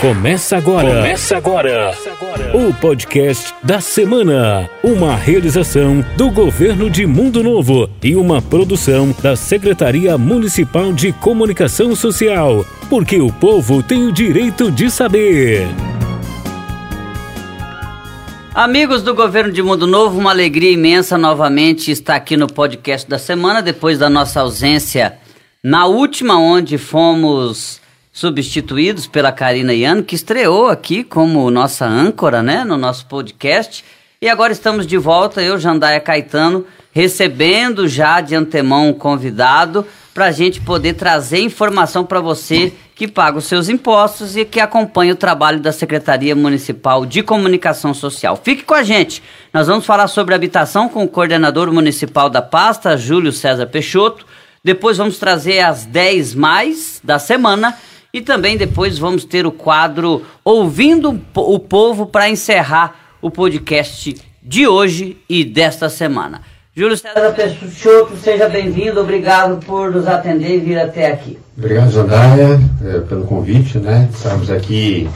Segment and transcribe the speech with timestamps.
[0.00, 0.96] Começa agora.
[0.96, 1.90] Começa agora.
[2.54, 4.68] O podcast da semana.
[4.82, 11.96] Uma realização do governo de Mundo Novo e uma produção da Secretaria Municipal de Comunicação
[11.96, 12.62] Social.
[12.90, 15.66] Porque o povo tem o direito de saber.
[18.54, 23.18] Amigos do governo de Mundo Novo, uma alegria imensa novamente estar aqui no podcast da
[23.18, 25.16] semana, depois da nossa ausência
[25.64, 27.80] na última, onde fomos
[28.16, 33.84] substituídos pela Karina Iano, que estreou aqui como nossa âncora, né, no nosso podcast.
[34.22, 40.24] E agora estamos de volta, eu, Jandaia Caetano, recebendo já de antemão um convidado para
[40.24, 45.12] a gente poder trazer informação para você que paga os seus impostos e que acompanha
[45.12, 48.40] o trabalho da Secretaria Municipal de Comunicação Social.
[48.42, 49.22] Fique com a gente.
[49.52, 54.24] Nós vamos falar sobre habitação com o coordenador municipal da pasta, Júlio César Peixoto.
[54.64, 57.76] Depois vamos trazer as 10 mais da semana
[58.16, 64.66] e também depois vamos ter o quadro Ouvindo o Povo para encerrar o podcast de
[64.66, 66.40] hoje e desta semana.
[66.74, 71.38] Júlio César Peixoto, seja bem-vindo, obrigado por nos atender e vir até aqui.
[71.58, 74.08] Obrigado, Jandaia, é, pelo convite, né?
[74.10, 75.06] Estamos aqui,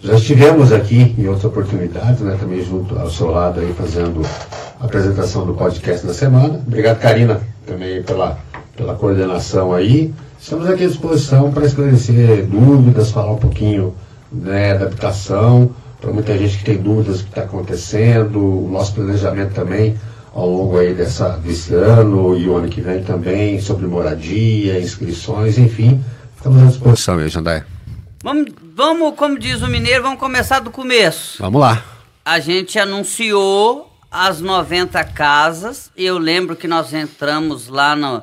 [0.00, 2.36] já estivemos aqui em outras oportunidades, né?
[2.40, 4.20] Também junto ao seu lado aí fazendo
[4.80, 6.60] a apresentação do podcast da semana.
[6.66, 8.36] Obrigado, Karina, também pela,
[8.76, 10.12] pela coordenação aí.
[10.40, 13.94] Estamos aqui à disposição para esclarecer dúvidas, falar um pouquinho
[14.30, 18.94] né, da habitação, para muita gente que tem dúvidas do que está acontecendo, o nosso
[18.94, 19.98] planejamento também
[20.32, 25.58] ao longo aí dessa, desse ano e o ano que vem também, sobre moradia, inscrições,
[25.58, 26.02] enfim,
[26.36, 27.66] estamos à disposição aí, Jandaia.
[28.22, 31.42] Vamos, vamos, como diz o mineiro, vamos começar do começo.
[31.42, 31.82] Vamos lá.
[32.24, 38.22] A gente anunciou as 90 casas, e eu lembro que nós entramos lá no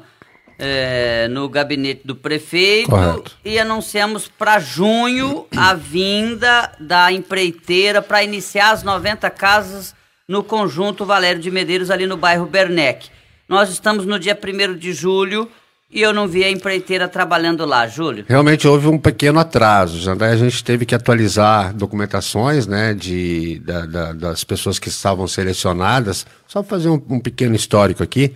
[0.57, 3.35] é, no gabinete do prefeito Correto.
[3.43, 9.93] e anunciamos para junho a vinda da empreiteira para iniciar as 90 casas
[10.27, 13.09] no conjunto Valério de Medeiros, ali no bairro Bernec.
[13.47, 15.49] Nós estamos no dia 1 de julho
[15.91, 18.25] e eu não vi a empreiteira trabalhando lá, Júlio.
[18.27, 19.99] Realmente houve um pequeno atraso.
[19.99, 25.27] Já a gente teve que atualizar documentações né, de, da, da, das pessoas que estavam
[25.27, 26.25] selecionadas.
[26.47, 28.33] Só fazer um, um pequeno histórico aqui.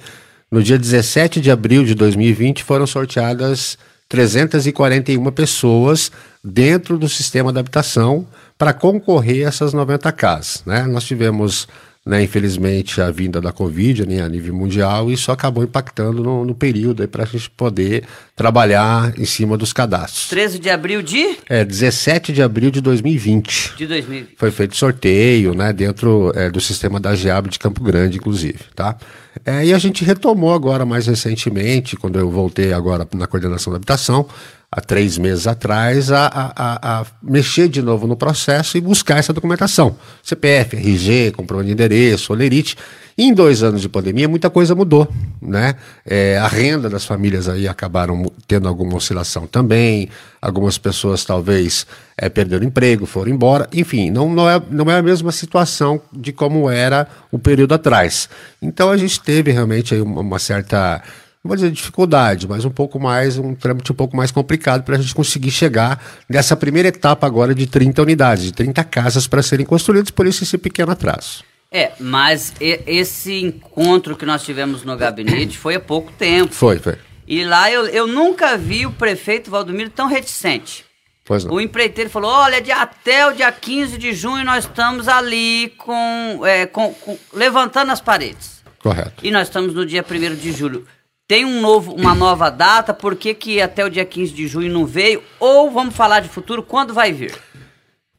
[0.51, 3.77] No dia 17 de abril de 2020 foram sorteadas
[4.07, 6.11] 341 pessoas
[6.43, 8.25] dentro do sistema de habitação
[8.57, 10.63] para concorrer a essas 90 casas.
[10.65, 10.87] Né?
[10.87, 11.67] Nós tivemos,
[12.09, 16.43] né, infelizmente, a vinda da Covid né, a nível mundial e isso acabou impactando no,
[16.43, 18.03] no período para a gente poder
[18.35, 20.27] trabalhar em cima dos cadastros.
[20.27, 21.37] 13 de abril de?
[21.47, 23.75] É, 17 de abril de 2020.
[23.77, 24.33] De 2020.
[24.37, 28.57] Foi feito sorteio né, dentro é, do sistema da GEAB de Campo Grande, inclusive.
[28.75, 28.97] Tá?
[29.45, 33.77] É, e a gente retomou agora mais recentemente, quando eu voltei agora na coordenação da
[33.77, 34.27] habitação,
[34.71, 39.33] há três meses atrás, a, a, a, mexer de novo no processo e buscar essa
[39.33, 39.95] documentação.
[40.21, 42.77] CPF, RG, comprovante de endereço, olerite.
[43.17, 45.05] Em dois anos de pandemia, muita coisa mudou,
[45.41, 45.75] né?
[46.05, 50.07] É, a renda das famílias aí acabaram tendo alguma oscilação também.
[50.41, 51.85] Algumas pessoas talvez
[52.17, 53.67] é, perderam emprego, foram embora.
[53.73, 58.29] Enfim, não, não, é, não é a mesma situação de como era o período atrás.
[58.61, 61.03] Então a gente teve realmente uma, uma certa
[61.43, 64.97] não vou dizer dificuldade, mas um pouco mais, um trâmite um pouco mais complicado para
[64.97, 69.41] a gente conseguir chegar nessa primeira etapa agora de 30 unidades, de 30 casas para
[69.41, 71.43] serem construídas, por isso esse pequeno atraso.
[71.71, 76.53] É, mas esse encontro que nós tivemos no gabinete foi há pouco tempo.
[76.53, 76.97] Foi, foi.
[77.27, 80.83] E lá eu, eu nunca vi o prefeito Valdomiro tão reticente.
[81.23, 81.53] Pois não.
[81.53, 86.41] O empreiteiro falou: olha, de, até o dia 15 de junho nós estamos ali com,
[86.43, 88.63] é, com, com levantando as paredes.
[88.79, 89.23] Correto.
[89.23, 90.87] E nós estamos no dia 1 de julho.
[91.29, 94.73] Tem um novo, uma nova data, por que, que até o dia 15 de junho
[94.73, 95.21] não veio?
[95.39, 97.31] Ou vamos falar de futuro, quando vai vir?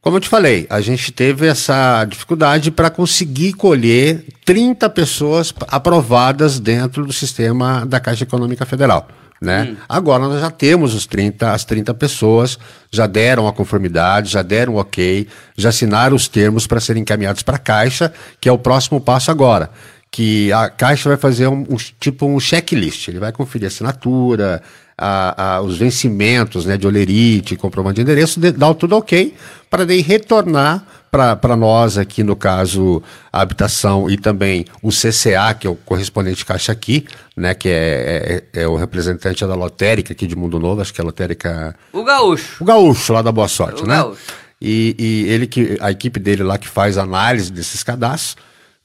[0.00, 6.60] Como eu te falei, a gente teve essa dificuldade para conseguir colher 30 pessoas aprovadas
[6.60, 9.08] dentro do sistema da Caixa Econômica Federal.
[9.42, 9.70] Né?
[9.72, 9.76] Hum.
[9.88, 12.60] Agora nós já temos os 30, as 30 pessoas,
[12.92, 17.42] já deram a conformidade, já deram o ok, já assinaram os termos para serem encaminhados
[17.42, 19.70] para a Caixa, que é o próximo passo agora.
[20.10, 24.60] Que a Caixa vai fazer um, um tipo um checklist, ele vai conferir a assinatura,
[25.00, 29.34] a, a, os vencimentos né, de olerite, comprovante de endereço, de, dá tudo ok,
[29.70, 33.02] para daí retornar para nós aqui, no caso,
[33.32, 37.04] a habitação e também o CCA, que é o correspondente Caixa aqui,
[37.36, 41.00] né, que é, é, é, o representante da lotérica aqui de Mundo Novo, acho que
[41.00, 41.74] é a lotérica...
[41.92, 42.62] O Gaúcho.
[42.62, 43.96] O Gaúcho, lá da Boa Sorte, o né?
[43.96, 44.22] Gaúcho.
[44.60, 48.36] E, e ele que, a equipe dele lá que faz análise desses cadastros,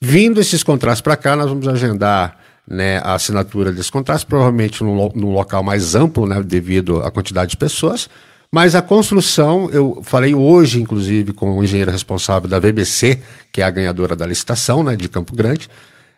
[0.01, 2.37] vindo esses contratos para cá, nós vamos agendar
[2.67, 7.51] né, a assinatura desses contratos, provavelmente num, num local mais amplo, né, devido à quantidade
[7.51, 8.09] de pessoas,
[8.51, 13.19] Mas a construção, eu falei hoje, inclusive, com o engenheiro responsável da VBC,
[13.51, 15.67] que é a ganhadora da licitação, né, de Campo Grande,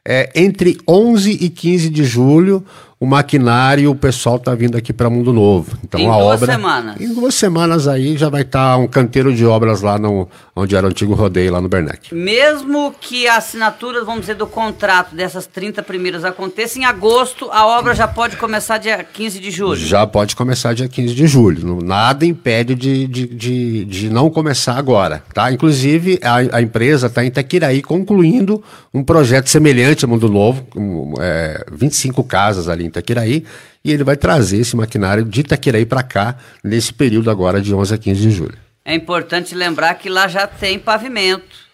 [0.05, 2.63] é, entre 11 e 15 de julho,
[2.99, 5.77] o maquinário, o pessoal está vindo aqui para Mundo Novo.
[5.83, 6.53] Então em a duas obra.
[6.53, 6.99] semanas.
[6.99, 10.75] Em duas semanas aí já vai estar tá um canteiro de obras lá no, onde
[10.75, 12.13] era o antigo rodeio, lá no Bernec.
[12.13, 17.67] Mesmo que a assinatura, vamos dizer, do contrato dessas 30 primeiras aconteça em agosto, a
[17.67, 19.79] obra já pode começar dia 15 de julho.
[19.79, 21.79] Já pode começar dia 15 de julho.
[21.83, 25.23] Nada impede de, de, de, de não começar agora.
[25.35, 25.51] Tá?
[25.51, 31.13] Inclusive, a, a empresa está em Itaquiraí concluindo um projeto semelhante a Mundo Novo, com
[31.19, 33.45] é, 25 casas ali em Itaquiraí,
[33.83, 37.93] e ele vai trazer esse maquinário de Itaquiraí para cá, nesse período agora de 11
[37.93, 38.57] a 15 de julho.
[38.83, 41.67] É importante lembrar que lá já tem pavimento,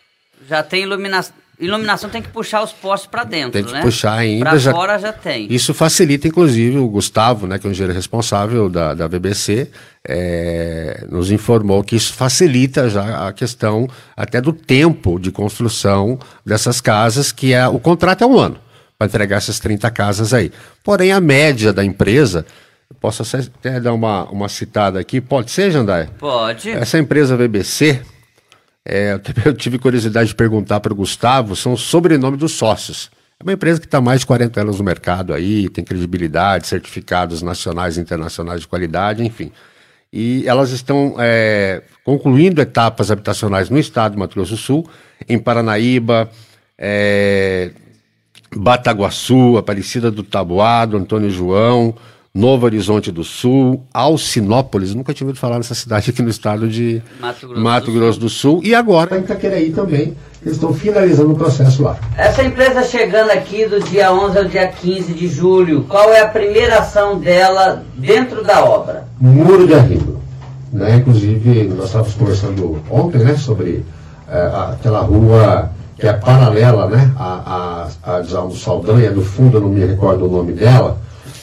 [0.50, 1.36] já tem iluminação.
[1.60, 3.82] Iluminação tem que puxar os postes para dentro, tem que né?
[3.82, 4.50] puxar ainda.
[4.50, 5.48] Para fora já tem.
[5.54, 9.70] Isso facilita, inclusive, o Gustavo, né, que é o engenheiro responsável da, da BBC,
[10.06, 13.88] é, nos informou que isso facilita já a questão
[14.18, 18.63] até do tempo de construção dessas casas, que é o contrato é um ano
[19.04, 20.52] para entregar essas 30 casas aí.
[20.84, 22.46] Porém, a média da empresa,
[23.00, 26.10] posso até dar uma, uma citada aqui, pode ser, Jandai?
[26.18, 26.70] Pode.
[26.70, 28.02] Essa empresa VBC,
[28.86, 33.12] é, eu tive curiosidade de perguntar para o Gustavo, são o sobrenome dos sócios.
[33.40, 37.42] É uma empresa que está mais de 40 anos no mercado aí, tem credibilidade, certificados
[37.42, 39.52] nacionais e internacionais de qualidade, enfim.
[40.12, 44.88] E elas estão é, concluindo etapas habitacionais no estado do Mato Grosso do Sul,
[45.28, 46.30] em Paranaíba,
[46.78, 47.72] é,
[48.56, 51.96] Bataguaçu, Aparecida do Taboado, Antônio João,
[52.34, 57.00] Novo Horizonte do Sul, Alcinópolis, nunca tinha ouvido falar nessa cidade aqui no estado de
[57.22, 58.60] Mato Grosso, Mato do, Grosso do, Sul.
[58.64, 61.96] E agora em Itaqueraí também, eles estão finalizando o processo lá.
[62.18, 66.28] Essa empresa chegando aqui do dia 11 ao dia 15 de julho, qual é a
[66.28, 69.08] primeira ação dela dentro da obra?
[69.22, 70.20] Muro de arrimo.
[70.72, 70.96] Né?
[70.96, 73.86] Inclusive, nós estávamos conversando ontem né, sobre
[74.28, 74.42] é,
[74.72, 75.70] aquela rua
[76.04, 80.26] que é paralela né, à, à, à do Saldanha, do fundo eu não me recordo
[80.26, 80.98] o nome dela.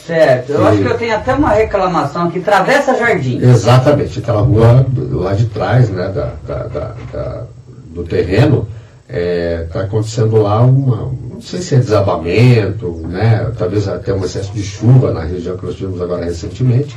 [0.05, 0.67] Certo, eu e...
[0.67, 3.39] acho que eu tenho até uma reclamação aqui, Travessa Jardim.
[3.41, 7.43] Exatamente, aquela rua lá de trás né, da, da, da, da
[7.87, 8.67] do terreno,
[9.07, 14.23] está é, tá acontecendo lá uma, não sei se é desabamento, né, talvez até um
[14.23, 16.95] excesso de chuva na região que nós tivemos agora recentemente.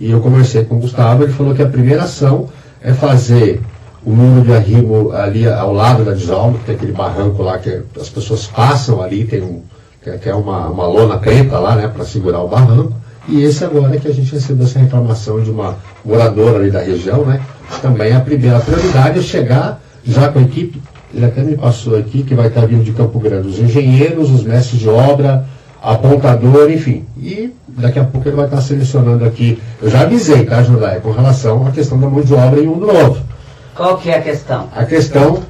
[0.00, 2.48] E eu conversei com o Gustavo, ele falou que a primeira ação
[2.80, 3.60] é fazer
[4.04, 7.82] o muro de arrimo ali ao lado da Djalma, que tem aquele barranco lá que
[8.00, 9.62] as pessoas passam ali, tem um,
[10.04, 12.94] é uma, uma lona preta lá, né, para segurar o barranco.
[13.28, 16.80] E esse agora é que a gente recebeu essa reclamação de uma moradora ali da
[16.80, 17.40] região, né?
[17.80, 20.82] Também a primeira prioridade é chegar já com a equipe,
[21.14, 24.42] ele até me passou aqui, que vai estar vindo de Campo Grande, os engenheiros, os
[24.42, 25.46] mestres de obra,
[25.80, 27.04] apontador, enfim.
[27.16, 29.60] E daqui a pouco ele vai estar selecionando aqui.
[29.80, 32.86] Eu já avisei, tá, Judai, com relação à questão da mão de obra em Mundo
[32.86, 33.18] Novo.
[33.74, 34.68] Qual que é a questão?
[34.74, 35.42] A questão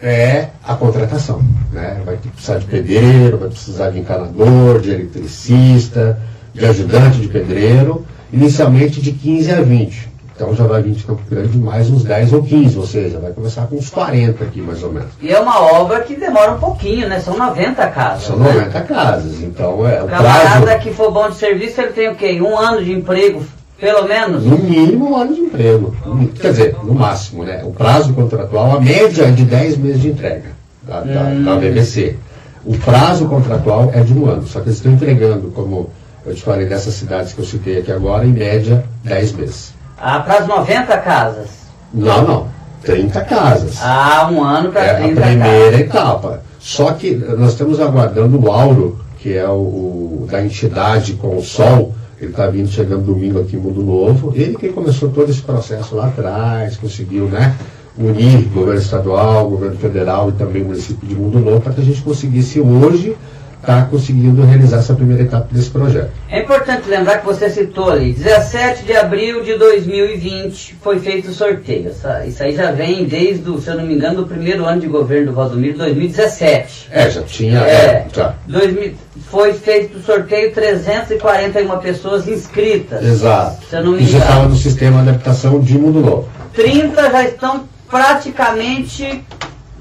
[0.00, 1.42] é a contratação.
[1.72, 2.02] Né?
[2.04, 6.20] Vai precisar de pedreiro, vai precisar de encanador, de eletricista,
[6.52, 10.12] de ajudante de pedreiro, inicialmente de 15 a 20.
[10.34, 13.32] Então já vai vir de Campo Grande mais uns 10 ou 15, ou seja, vai
[13.32, 15.10] começar com uns 40 aqui mais ou menos.
[15.20, 17.20] E é uma obra que demora um pouquinho, né?
[17.20, 18.24] São 90 casas.
[18.24, 18.52] São né?
[18.52, 20.82] 90 casas, então é o, o camarada prazo...
[20.82, 22.40] que for bom de serviço, ele tem o quê?
[22.40, 23.44] Um ano de emprego
[23.82, 24.44] pelo menos?
[24.44, 25.92] No mínimo um ano de emprego.
[26.40, 27.64] Quer dizer, no máximo, né?
[27.64, 30.52] O prazo contratual, a média é de 10 meses de entrega
[30.84, 31.42] da, da, hum.
[31.42, 32.16] da BBC.
[32.64, 35.90] O prazo contratual é de um ano, só que eles estão entregando, como
[36.24, 39.74] eu te falei dessas cidades que eu citei aqui agora, em média 10 meses.
[39.98, 41.48] Ah, para as 90 casas?
[41.92, 42.46] Não, não.
[42.84, 43.78] 30 casas.
[43.82, 45.80] Ah, um ano para é 30 a primeira casas.
[45.80, 46.42] etapa.
[46.60, 51.42] Só que nós estamos aguardando o Auro, que é o, o da entidade com o
[51.42, 51.92] Sol,
[52.24, 54.32] ele está vindo, chegando domingo aqui em Mundo Novo.
[54.34, 57.56] Ele que começou todo esse processo lá atrás, conseguiu, né?
[57.98, 61.84] Unir governo estadual, governo federal e também o município de Mundo Novo para que a
[61.84, 63.16] gente conseguisse hoje
[63.62, 66.10] estar tá conseguindo realizar essa primeira etapa desse projeto.
[66.28, 71.32] É importante lembrar que você citou ali, 17 de abril de 2020 foi feito o
[71.32, 71.88] sorteio.
[71.88, 74.88] Essa, isso aí já vem desde, se eu não me engano, do primeiro ano de
[74.88, 76.88] governo do Valdomiro, 2017.
[76.90, 77.60] É, já tinha.
[77.60, 78.34] É, é já.
[78.46, 78.94] 2000,
[79.30, 83.02] foi feito o sorteio 341 pessoas inscritas.
[83.04, 83.64] Exato.
[83.68, 84.08] Se eu não me engano.
[84.08, 86.28] E já estava no sistema de adaptação de Mundo Novo.
[86.52, 89.24] 30 já estão praticamente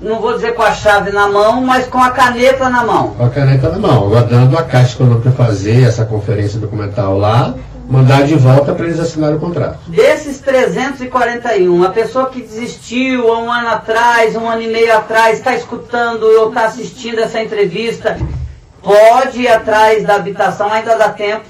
[0.01, 3.09] não vou dizer com a chave na mão, mas com a caneta na mão.
[3.09, 7.53] Com a caneta na mão, aguardando a Caixa Econômica fazer essa conferência documental lá,
[7.87, 9.77] mandar de volta para eles assinarem o contrato.
[9.87, 15.37] Desses 341, a pessoa que desistiu há um ano atrás, um ano e meio atrás,
[15.37, 18.17] está escutando ou está assistindo essa entrevista,
[18.81, 21.45] pode ir atrás da habitação, ainda dá tempo.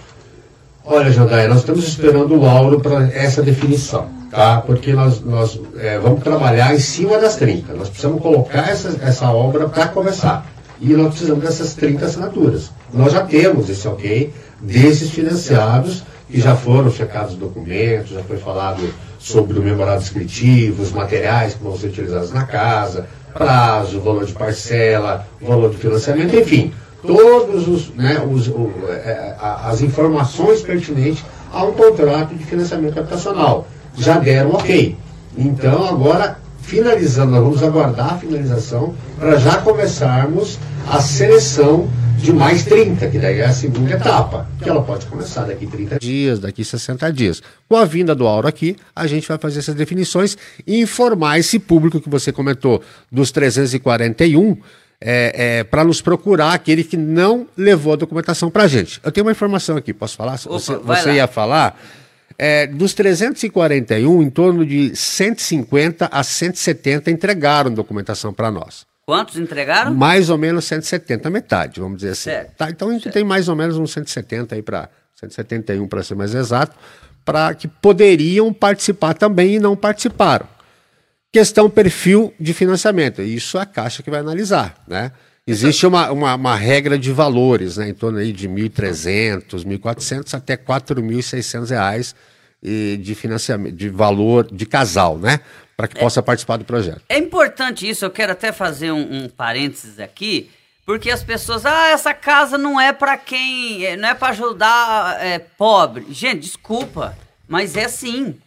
[0.83, 4.61] Olha, Jandaia, nós estamos esperando o Auro para essa definição, tá?
[4.61, 7.73] Porque nós, nós é, vamos trabalhar em cima das 30.
[7.73, 10.45] Nós precisamos colocar essa, essa obra para começar.
[10.79, 12.71] E nós precisamos dessas 30 assinaturas.
[12.91, 18.81] Nós já temos esse ok desses financiados que já foram checados documentos, já foi falado
[19.19, 24.33] sobre o memorado descritivo, os materiais que vão ser utilizados na casa, prazo, valor de
[24.33, 26.73] parcela, valor de financiamento, enfim
[27.05, 33.67] todos os, né, os, é as informações pertinentes a um contrato de financiamento habitacional.
[33.97, 34.95] Já deram ok.
[35.37, 40.57] Então agora, finalizando, nós vamos aguardar a finalização para já começarmos
[40.87, 45.43] a seleção de mais 30, que daí é a segunda etapa, que ela pode começar
[45.43, 47.41] daqui 30 dias, daqui 60 dias.
[47.67, 51.57] Com a vinda do Auro aqui, a gente vai fazer essas definições e informar esse
[51.57, 52.81] público que você comentou
[53.11, 54.55] dos 341
[55.03, 59.01] é, é, para nos procurar aquele que não levou a documentação para a gente.
[59.03, 60.35] Eu tenho uma informação aqui, posso falar?
[60.45, 61.79] Opa, você, você ia falar?
[62.43, 68.83] É, dos 341, em torno de 150 a 170 entregaram documentação para nós.
[69.05, 69.93] Quantos entregaram?
[69.93, 72.31] Mais ou menos 170, metade, vamos dizer assim.
[72.31, 72.55] Certo.
[72.57, 73.13] Tá, então a gente certo.
[73.13, 76.75] tem mais ou menos uns 170 aí para 171 para ser mais exato,
[77.23, 80.47] para que poderiam participar também e não participaram.
[81.31, 83.21] Questão perfil de financiamento.
[83.21, 85.11] Isso é a Caixa que vai analisar, né?
[85.47, 87.89] Existe uma, uma, uma regra de valores, né?
[87.89, 92.15] Em torno aí de 1.300, 1.400 até 4.600 reais
[92.63, 95.39] de financiamento, de valor de casal, né?
[95.75, 97.01] Para que é, possa participar do projeto.
[97.09, 100.51] É importante isso, eu quero até fazer um, um parênteses aqui,
[100.85, 105.25] porque as pessoas, ah, essa casa não é para quem, é, não é para ajudar
[105.25, 106.05] é, pobre.
[106.11, 107.17] Gente, desculpa,
[107.47, 108.39] mas é sim.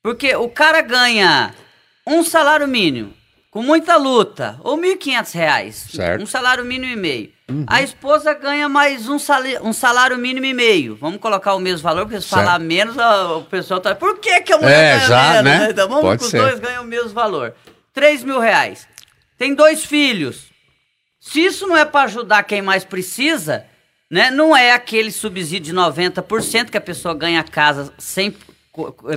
[0.00, 1.52] Porque o cara ganha
[2.06, 3.12] um salário mínimo,
[3.50, 6.22] com muita luta, ou R$ 1.500, certo.
[6.22, 7.32] um salário mínimo e meio.
[7.50, 7.64] Uhum.
[7.66, 9.16] A esposa ganha mais um,
[9.62, 10.94] um salário mínimo e meio.
[10.94, 12.44] Vamos colocar o mesmo valor, porque se certo.
[12.44, 13.92] falar menos, o pessoal tá.
[13.94, 15.60] Por que, que a mulher é, ganha já, menos?
[15.60, 15.70] Né?
[15.70, 16.40] Então vamos Pode os ser.
[16.40, 17.54] dois ganham o mesmo valor.
[17.92, 18.86] 3 mil reais.
[19.36, 20.50] Tem dois filhos.
[21.20, 23.64] Se isso não é para ajudar quem mais precisa,
[24.10, 24.30] né?
[24.30, 28.49] Não é aquele subsídio de 90% que a pessoa ganha casa sem eh,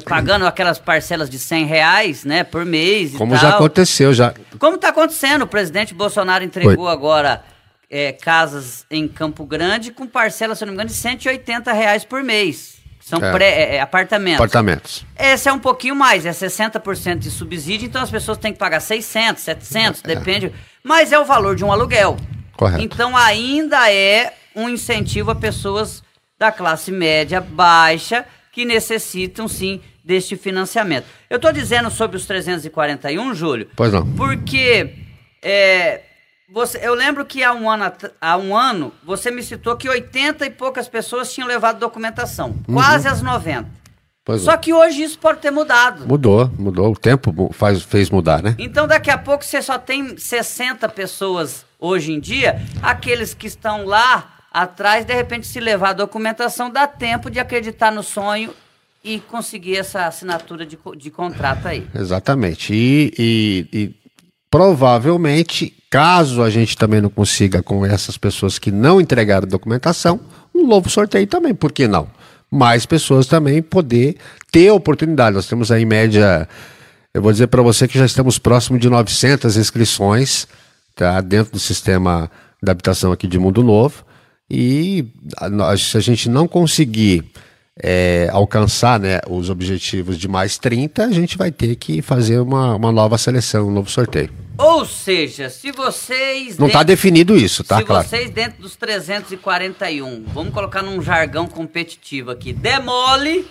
[0.06, 4.34] pagando aquelas parcelas de 100 reais, né, por mês Como já aconteceu, já.
[4.60, 6.94] Como está acontecendo, o presidente Bolsonaro entregou Foi.
[6.94, 7.44] agora
[7.90, 12.24] é, casas em Campo Grande com parcelas, se não me engano, de 180 reais por
[12.24, 12.82] mês.
[13.00, 13.32] São é.
[13.32, 14.40] Pré, é, é, apartamentos.
[14.40, 15.06] Apartamentos.
[15.20, 18.80] Esse é um pouquinho mais, é 60% de subsídio, então as pessoas têm que pagar
[18.80, 20.16] 600, 700, é.
[20.16, 20.54] depende.
[20.82, 22.18] Mas é o valor de um aluguel.
[22.56, 22.82] Correto.
[22.82, 26.02] Então ainda é um incentivo a pessoas
[26.40, 31.06] da classe média baixa que necessitam sim deste financiamento.
[31.30, 33.68] Eu estou dizendo sobre os 341, Júlio.
[33.76, 34.10] Pois não.
[34.14, 34.94] Porque
[35.42, 36.02] é,
[36.50, 37.92] você, eu lembro que há um, ano,
[38.22, 42.76] há um ano você me citou que 80 e poucas pessoas tinham levado documentação, uhum.
[42.76, 43.84] quase as 90.
[44.26, 46.08] Pois Só que hoje isso pode ter mudado.
[46.08, 46.92] Mudou, mudou.
[46.92, 48.56] O tempo faz, fez mudar, né?
[48.58, 52.62] Então daqui a pouco você só tem 60 pessoas hoje em dia.
[52.82, 57.92] Aqueles que estão lá atrás, de repente, se levar a documentação, dá tempo de acreditar
[57.92, 58.54] no sonho
[59.04, 61.88] e conseguir essa assinatura de, de contrato aí.
[61.94, 62.74] Exatamente.
[62.74, 63.96] E, e, e,
[64.50, 70.20] provavelmente, caso a gente também não consiga com essas pessoas que não entregaram documentação,
[70.56, 72.08] um novo sorteio também, por que não?
[72.50, 74.16] Mais pessoas também poder
[74.52, 75.36] ter oportunidade.
[75.36, 76.48] Nós temos aí em média,
[77.12, 80.48] eu vou dizer para você que já estamos próximo de 900 inscrições
[80.96, 82.30] tá, dentro do sistema
[82.62, 84.06] da habitação aqui de Mundo Novo.
[84.56, 85.08] E
[85.80, 87.26] se a gente não conseguir
[87.82, 92.76] é, alcançar né, os objetivos de mais 30, a gente vai ter que fazer uma,
[92.76, 94.30] uma nova seleção, um novo sorteio.
[94.56, 96.60] Ou seja, se vocês.
[96.60, 97.80] Não está definido isso, tá?
[97.80, 98.08] Se claro.
[98.08, 103.48] vocês, dentro dos 341, vamos colocar num jargão competitivo aqui, demole,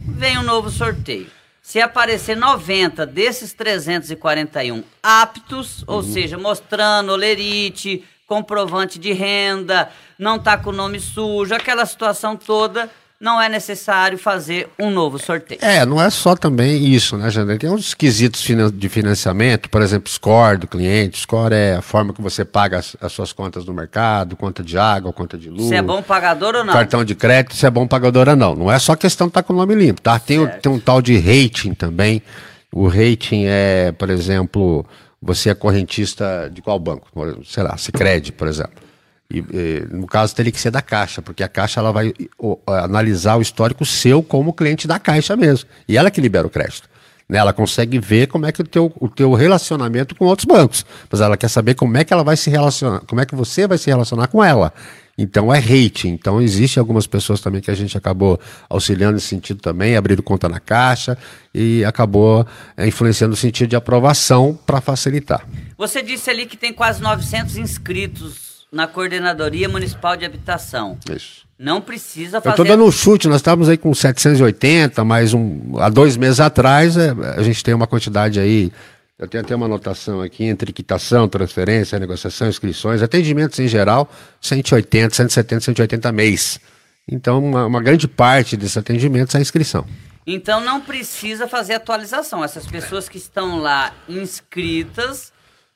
[0.00, 1.26] vem um novo sorteio.
[1.60, 6.02] Se aparecer 90 desses 341 aptos, ou uhum.
[6.04, 12.90] seja, mostrando olerite, comprovante de renda, não está com o nome sujo, aquela situação toda,
[13.18, 15.60] não é necessário fazer um novo sorteio.
[15.62, 17.58] É, não é só também isso, né, Janeiro?
[17.58, 18.42] Tem uns quesitos
[18.74, 21.20] de financiamento, por exemplo, score do cliente.
[21.20, 24.76] Score é a forma que você paga as, as suas contas no mercado, conta de
[24.76, 25.68] água, conta de luz.
[25.68, 26.74] Se é bom pagador ou não?
[26.74, 28.54] Cartão de crédito, se é bom pagador ou não.
[28.54, 30.18] Não é só questão de estar tá com o nome limpo, tá?
[30.18, 32.22] Tem, tem um tal de rating também.
[32.70, 34.84] O rating é, por exemplo,
[35.20, 37.08] você é correntista de qual banco?
[37.44, 38.86] Sei lá, Sicredi, por exemplo.
[39.30, 42.58] E, e, no caso teria que ser da Caixa, porque a Caixa ela vai o,
[42.66, 45.68] analisar o histórico seu como cliente da Caixa mesmo.
[45.88, 46.88] E ela que libera o crédito.
[47.28, 47.38] Né?
[47.38, 50.86] Ela consegue ver como é que o teu, o teu relacionamento com outros bancos.
[51.10, 53.66] Mas ela quer saber como é que ela vai se relacionar, como é que você
[53.66, 54.72] vai se relacionar com ela.
[55.18, 56.08] Então é rating.
[56.08, 60.48] Então existe algumas pessoas também que a gente acabou auxiliando nesse sentido também, abrindo conta
[60.48, 61.16] na caixa
[61.54, 62.46] e acabou
[62.76, 65.46] é, influenciando no sentido de aprovação para facilitar.
[65.78, 70.98] Você disse ali que tem quase 900 inscritos na Coordenadoria Municipal de Habitação.
[71.10, 71.46] Isso.
[71.58, 72.48] Não precisa fazer.
[72.48, 76.38] Eu estou dando um chute, nós estávamos aí com 780, mas um, há dois meses
[76.38, 78.70] atrás é, a gente tem uma quantidade aí.
[79.18, 84.10] Eu tenho até uma anotação aqui entre quitação, transferência, negociação, inscrições, atendimentos em geral,
[84.42, 86.60] 180, 170, 180 mês.
[87.08, 89.86] Então, uma, uma grande parte desses atendimentos é a inscrição.
[90.26, 92.44] Então não precisa fazer atualização.
[92.44, 95.32] Essas pessoas que estão lá inscritas,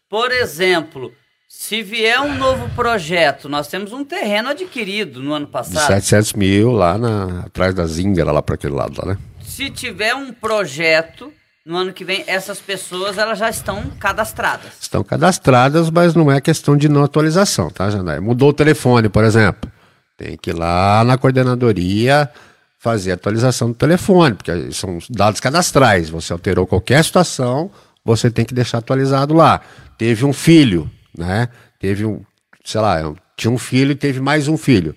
[0.08, 1.10] por exemplo,
[1.48, 5.80] se vier um novo projeto, nós temos um terreno adquirido no ano passado.
[5.80, 9.18] De 700 mil lá na, atrás da Zingara, lá para aquele lado lá, né?
[9.40, 11.32] Se tiver um projeto
[11.70, 14.72] no ano que vem, essas pessoas elas já estão cadastradas.
[14.80, 18.20] Estão cadastradas, mas não é questão de não atualização, tá, Jandaia?
[18.20, 19.70] Mudou o telefone, por exemplo.
[20.16, 22.28] Tem que ir lá na coordenadoria
[22.76, 26.10] fazer a atualização do telefone, porque são dados cadastrais.
[26.10, 27.70] Você alterou qualquer situação,
[28.04, 29.60] você tem que deixar atualizado lá.
[29.96, 31.48] Teve um filho, né?
[31.78, 32.20] Teve um,
[32.64, 34.96] sei lá, tinha um filho e teve mais um filho.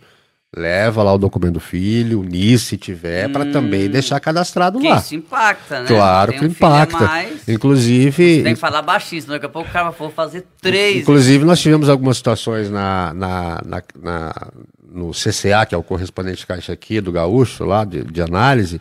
[0.56, 4.98] Leva lá o documento do filho, o NIS, se tiver, para também deixar cadastrado lá.
[4.98, 5.88] isso impacta, né?
[5.88, 7.00] Claro Tem que um impacta.
[7.00, 10.98] mais, Inclusive, Tem que falar baixíssimo, daqui a pouco o cara for fazer três.
[11.02, 14.48] Inclusive, nós tivemos algumas situações na, na, na- na-
[14.92, 18.80] no CCA, que é o correspondente caixa aqui do Gaúcho, lá de, de análise.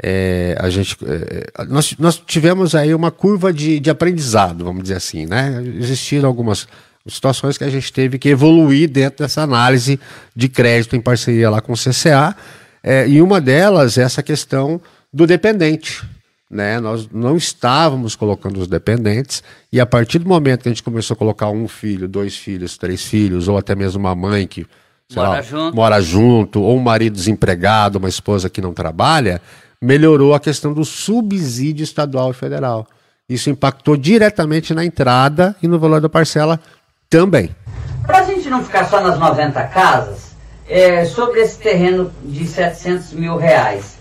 [0.00, 4.94] É, a gente, é, nós, nós tivemos aí uma curva de, de aprendizado, vamos dizer
[4.94, 5.60] assim, né?
[5.76, 6.68] Existiram algumas
[7.08, 9.98] situações que a gente teve que evoluir dentro dessa análise
[10.34, 12.36] de crédito em parceria lá com o CCA.
[12.82, 14.80] É, e uma delas é essa questão
[15.12, 16.02] do dependente.
[16.50, 16.80] Né?
[16.80, 21.14] Nós não estávamos colocando os dependentes, e a partir do momento que a gente começou
[21.14, 24.66] a colocar um filho, dois filhos, três filhos, ou até mesmo uma mãe que
[25.14, 25.76] Mora lá, junto.
[25.76, 29.40] mora junto, ou um marido desempregado, uma esposa que não trabalha,
[29.80, 32.86] melhorou a questão do subsídio estadual e federal.
[33.28, 36.58] Isso impactou diretamente na entrada e no valor da parcela
[37.10, 37.50] também.
[38.06, 40.28] Para a gente não ficar só nas 90 casas,
[40.68, 43.96] é, sobre esse terreno de 700 mil reais,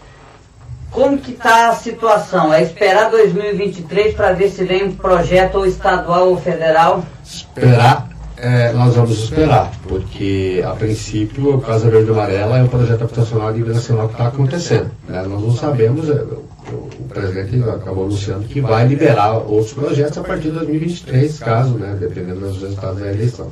[0.91, 2.53] como que está a situação?
[2.53, 7.03] É esperar 2023 para ver se vem um projeto ou estadual ou federal?
[7.23, 12.67] Esperar, é, nós vamos esperar, porque a princípio o Casa Verde e Amarela é um
[12.67, 14.91] projeto habitacional de nível nacional que está acontecendo.
[15.07, 15.23] né?
[15.23, 16.23] Nós não sabemos, é,
[16.71, 21.97] o, presidente acabou anunciando que vai liberar outros projetos a partir de 2023, caso, né,
[21.99, 23.51] dependendo dos resultados da eleição.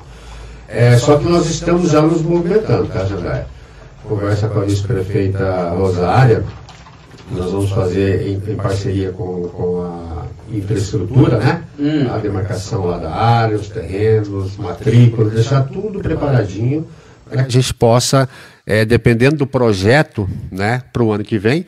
[0.68, 3.48] É, só que nós estamos já nos movimentando, tá, Jandaia?
[4.04, 6.44] Conversa com a vice-prefeita Rosária,
[7.32, 10.26] nós vamos fazer em, em parceria com, com a
[10.56, 11.64] infraestrutura, né?
[12.14, 16.88] A demarcação lá da área, os terrenos, matrículas, deixar tudo preparadinho
[17.28, 18.30] para que a gente possa,
[18.66, 21.66] eh, dependendo do projeto, né, para o ano que vem.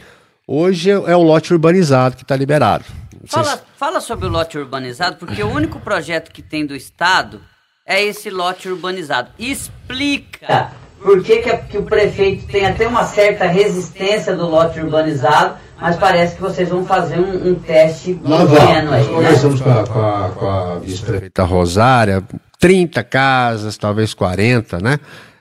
[0.48, 2.86] Hoje é, é o lote urbanizado que está liberado.
[3.26, 7.42] Fala, fala sobre o lote urbanizado, porque o único projeto que tem do Estado
[7.86, 9.30] é esse lote urbanizado.
[9.38, 14.80] Explica por que, que, a- que o prefeito tem até uma certa resistência do lote
[14.80, 18.52] urbanizado, mas parece que vocês vão fazer um, um teste vamos.
[18.58, 19.14] aí, Nós né?
[19.14, 22.24] conversamos com a, com a, com a vice-prefeita Rosária,
[22.58, 24.98] 30 casas, talvez 40, né?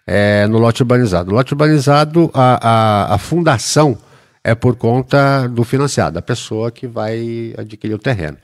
[0.07, 1.31] É, no lote urbanizado.
[1.31, 2.59] No lote urbanizado, a,
[3.11, 3.97] a, a fundação
[4.51, 8.37] é por conta do financiado, da pessoa que vai adquirir o terreno.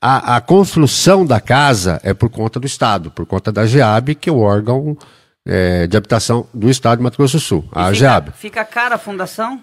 [0.00, 4.30] A, a construção da casa é por conta do Estado, por conta da GEAB, que
[4.30, 4.96] é o órgão
[5.46, 8.26] é, de habitação do Estado de Mato Grosso do Sul, a E GEAB.
[8.26, 9.60] fica, fica cara a fundação?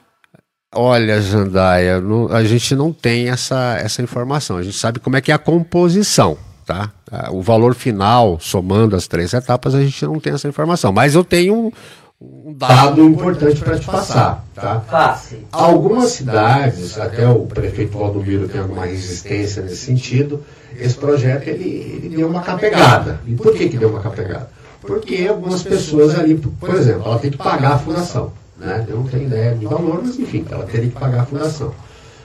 [0.76, 4.58] Olha, Jandaia, não- a gente não tem essa, essa informação.
[4.58, 6.92] A gente sabe como é que é a composição, tá?
[7.32, 10.92] O valor final, somando as três etapas, a gente não tem essa informação.
[10.92, 11.72] Mas eu tenho
[12.20, 14.82] um, dado importante para te passar, tá?
[14.90, 15.46] Passe.
[15.52, 20.44] Algumas cidades, até o prefeito Valdomiro tem alguma resistência nesse sentido,
[20.80, 23.20] esse projeto ele, ele deu uma capegada.
[23.26, 24.50] E por que, que deu uma capegada?
[24.82, 28.32] Porque algumas pessoas ali, por exemplo, ela tem que pagar a fundação.
[28.58, 28.86] Né?
[28.88, 31.74] Eu não tenho ideia de valor, mas enfim, ela teria que pagar a fundação.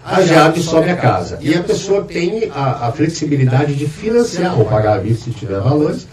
[0.05, 1.39] A GEAB sobe a casa.
[1.41, 5.61] E a pessoa tem a, a flexibilidade de financiar, ou pagar à vista se tiver
[5.61, 6.09] valores,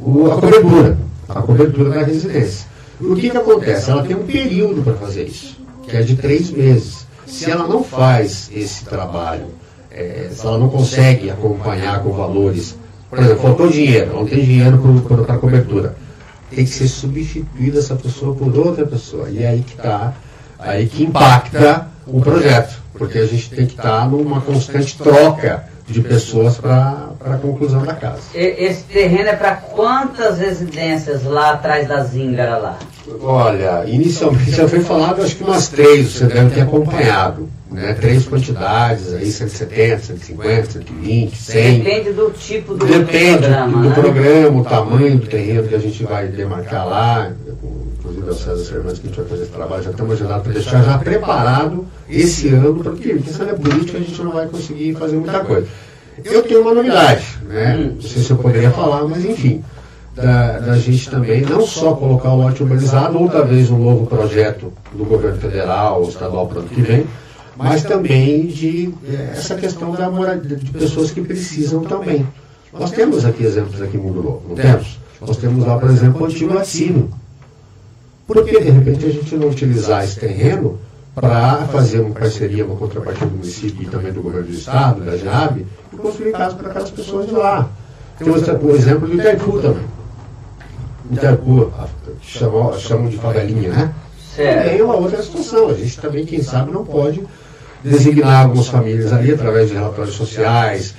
[0.00, 0.96] o- a cobertura,
[1.28, 2.66] a cobertura da residência.
[3.10, 3.90] O que, que acontece?
[3.90, 7.06] Ela tem um período para fazer isso, que é de três meses.
[7.26, 9.46] Se ela não faz esse trabalho,
[9.90, 12.76] eh, se ela não consegue acompanhar com valores,
[13.10, 14.78] por exemplo, faltou dinheiro, não tem dinheiro
[15.26, 15.96] para cobertura,
[16.50, 19.28] tem que ser substituída essa pessoa por outra pessoa.
[19.28, 20.14] E é aí que está
[20.58, 26.00] aí que impacta o projeto, porque a gente tem que estar numa constante troca de
[26.00, 28.22] pessoas para a conclusão da casa.
[28.34, 32.78] Esse terreno é para quantas residências lá atrás da Zingara lá?
[33.20, 37.48] Olha, inicialmente já foi falado acho que umas três, você deve ter acompanhado.
[37.70, 37.92] Né?
[37.94, 41.78] Três quantidades aí, 170, 150, 120, 100.
[41.80, 43.82] Depende do tipo do, Depende do programa.
[43.82, 43.94] do né?
[43.94, 47.32] programa, o tamanho do terreno que a gente vai demarcar lá.
[48.04, 50.52] Inclusive o César Fernandes que a gente vai fazer esse trabalho, já estamos agendados para
[50.52, 55.16] deixar já preparado esse ano, porque questão é política, a gente não vai conseguir fazer
[55.16, 55.66] muita coisa.
[56.22, 57.92] Eu tenho uma novidade, né?
[57.94, 59.64] Não sei se eu poderia falar, mas enfim.
[60.14, 64.72] Da, da, gente também não só colocar o lote urbanizado, ou talvez um novo projeto
[64.92, 67.04] do governo federal ou estadual para o ano que vem,
[67.56, 72.24] mas também de é, essa questão da moradia, de pessoas que precisam também.
[72.72, 75.00] Nós temos aqui exemplos aqui em Mundo Novo, não temos?
[75.20, 77.10] Nós temos lá, por exemplo, o antigo Laticínio.
[78.26, 80.78] Por que, de repente, a gente não utilizar esse terreno
[81.14, 85.16] para fazer uma parceria, uma contrapartida do município e também do governo do estado, da
[85.16, 87.68] JAB, e construir casa para aquelas pessoas de lá?
[88.18, 89.84] Temos o exemplo do Itaipu também.
[91.12, 91.72] Itaipu,
[92.22, 93.94] chamam, chamam de favelinha, né?
[94.36, 95.68] Também é uma outra situação.
[95.68, 97.22] A gente também, quem sabe, não pode
[97.84, 100.94] designar algumas famílias ali através de relatórios sociais,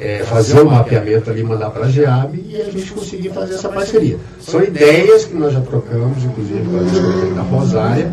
[0.00, 3.68] é, fazer um mapeamento ali, mandar para a GEAB e a gente conseguir fazer essa
[3.68, 4.18] parceria.
[4.40, 8.10] São ideias que nós já trocamos, inclusive com a gente da Rosária,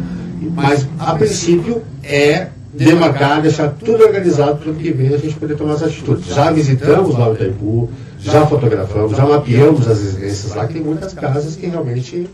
[0.54, 5.56] mas a princípio é demarcar, deixar tudo organizado para o que vem a gente poder
[5.56, 6.28] tomar as atitudes.
[6.28, 11.14] Já visitamos lá o Itaipu, já fotografamos, já mapeamos as residências lá, que tem muitas
[11.14, 12.30] casas que realmente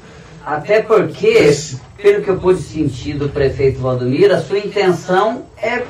[0.46, 1.50] até porque,
[2.02, 5.84] pelo que eu pude sentir do prefeito Valdomiro, a sua intenção é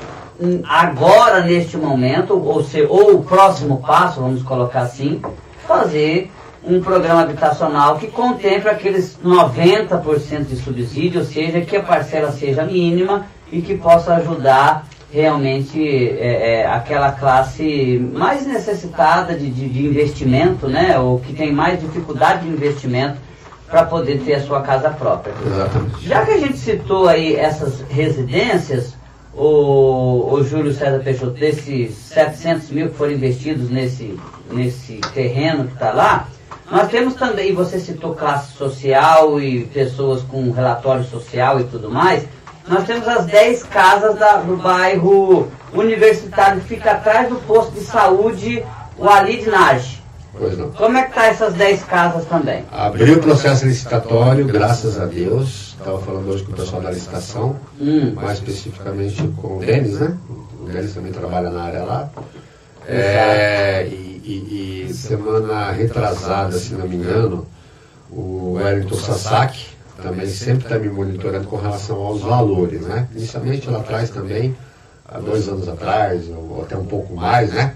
[0.66, 5.22] agora, neste momento, ou, se, ou o próximo passo, vamos colocar assim,
[5.66, 6.30] fazer
[6.66, 12.64] um programa habitacional que contemple aqueles 90% de subsídio, ou seja, que a parcela seja
[12.64, 19.86] mínima e que possa ajudar realmente é, é, aquela classe mais necessitada de, de, de
[19.86, 23.18] investimento, né, ou que tem mais dificuldade de investimento
[23.68, 25.32] para poder ter a sua casa própria.
[25.46, 26.08] Exatamente.
[26.08, 28.93] Já que a gente citou aí essas residências,
[29.36, 34.18] o, o Júlio César Peixoto, desses 700 mil que foram investidos nesse,
[34.50, 36.28] nesse terreno que está lá,
[36.70, 42.26] nós temos também, você citou classe social e pessoas com relatório social e tudo mais,
[42.66, 47.80] nós temos as 10 casas da, do bairro universitário que fica atrás do posto de
[47.80, 48.64] saúde,
[48.96, 50.03] o Ali de Nage.
[50.36, 50.70] Pois não.
[50.72, 52.64] Como é que tá essas 10 casas também?
[52.72, 55.76] Abriu o processo licitatório, graças a Deus.
[55.78, 58.12] Estava falando hoje com o pessoal da licitação, Hum.
[58.14, 60.16] mais especificamente com o Denis, né?
[60.60, 62.10] O Denis também trabalha na área lá.
[62.86, 63.92] É, e,
[64.24, 67.46] e- e semana retrasada, se não me engano,
[68.10, 69.66] o Wellington Sasaki
[70.02, 73.08] também sempre está me monitorando com relação aos valores, né?
[73.14, 74.54] Inicialmente lá atrás também,
[75.08, 77.74] há dois anos atrás, ou até um pouco mais, né?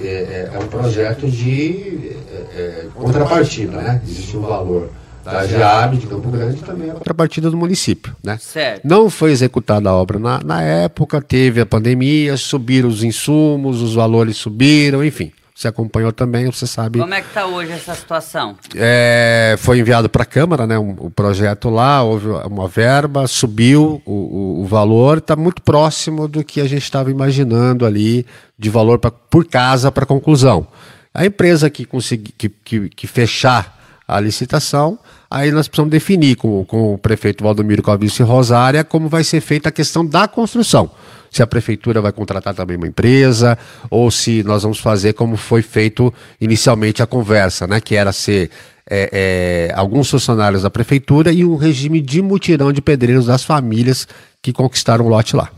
[0.00, 4.00] É, é- é um projeto de é, é, contrapartida, né?
[4.06, 4.90] Existe um valor
[5.24, 8.38] da GEAB de Campo Grande e também a contrapartida do município, né?
[8.40, 8.84] Certo.
[8.84, 13.94] Não foi executada a obra na, na época, teve a pandemia, subiram os insumos, os
[13.94, 15.30] valores subiram, enfim.
[15.62, 16.98] Você acompanhou também, você sabe.
[16.98, 18.56] Como é que está hoje essa situação?
[18.74, 24.02] É, foi enviado para a Câmara, né, um- o projeto lá, houve uma verba, subiu
[24.04, 28.26] o, o- o valor, está muito próximo do que a gente estava imaginando ali
[28.58, 30.66] de valor pra, por casa para conclusão.
[31.14, 34.98] A empresa que conseguir que, que, que fechar a licitação,
[35.30, 39.68] aí nós precisamos definir com, com o prefeito Valdomiro Calvício Rosária como vai ser feita
[39.68, 40.90] a questão da construção
[41.32, 45.62] se a prefeitura vai contratar também uma empresa, ou se nós vamos fazer como foi
[45.62, 47.80] feito inicialmente a conversa, né?
[47.80, 48.50] Que era ser
[48.88, 54.06] é, é, alguns funcionários da prefeitura e um regime de mutirão de pedreiros das famílias
[54.42, 55.50] que conquistaram o lote lá.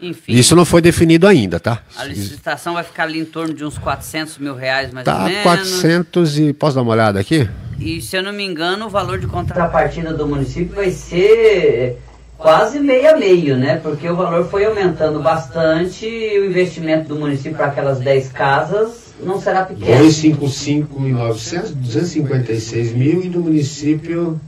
[0.00, 1.82] Enfim, Isso não foi definido ainda, tá?
[1.96, 5.24] a licitação vai ficar ali em torno de uns 400 mil reais, mais ou Tá
[5.24, 5.42] menos.
[5.42, 6.52] 400 e.
[6.52, 7.48] Posso dar uma olhada aqui?
[7.78, 11.98] E se eu não me engano, o valor de contrapartida do município vai ser
[12.44, 13.80] quase meio a meio, né?
[13.82, 19.14] Porque o valor foi aumentando bastante e o investimento do município para aquelas 10 casas
[19.18, 19.96] não será pequeno.
[19.96, 24.38] 255 e 900, 256 mil e do município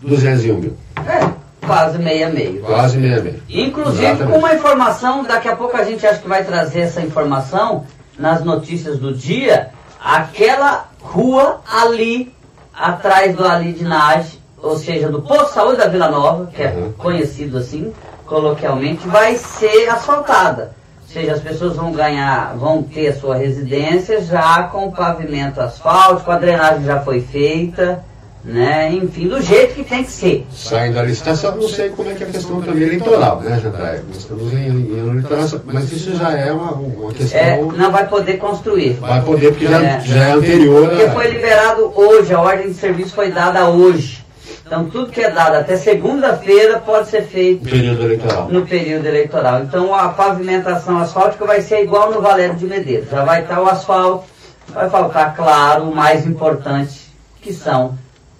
[0.00, 0.76] 201 mil.
[1.06, 1.30] É,
[1.66, 2.62] quase meio a meio.
[2.62, 3.40] Quase meia meia.
[3.50, 4.32] Inclusive Exatamente.
[4.32, 7.84] com uma informação, daqui a pouco a gente acha que vai trazer essa informação
[8.18, 9.68] nas notícias do dia,
[10.02, 12.32] aquela rua ali,
[12.72, 16.62] atrás do Ali de Nage, ou seja, do Posto de Saúde da Vila Nova, que
[16.62, 16.92] é Uhum.
[16.92, 17.92] conhecido assim,
[18.26, 20.72] coloquialmente, vai ser asfaltada.
[21.02, 25.60] Ou seja, as pessoas vão ganhar, vão ter a sua residência já com o pavimento
[25.60, 28.04] asfáltico, a drenagem já foi feita,
[28.44, 28.90] né?
[28.92, 30.46] Enfim, do jeito que tem que ser.
[30.52, 34.02] Saindo da licitação, não sei como é que é a questão também eleitoral, né, Jandaia?
[34.06, 35.24] Nós estamos em, em
[35.64, 37.38] mas isso já é uma, uma questão.
[37.40, 38.94] É, não vai poder construir.
[38.94, 40.88] Vai poder, porque já é, já é anterior.
[40.88, 41.12] Porque a...
[41.12, 44.24] foi liberado hoje, a ordem de serviço foi dada hoje.
[44.70, 48.48] Então tudo que é dado até segunda-feira pode ser feito no período eleitoral.
[48.48, 49.64] No período eleitoral.
[49.64, 53.10] Então a pavimentação asfáltica vai ser igual no Valério de Medeiros.
[53.10, 54.26] Já vai estar o asfalto,
[54.68, 57.00] vai faltar, claro, o mais importante,
[57.42, 57.98] que são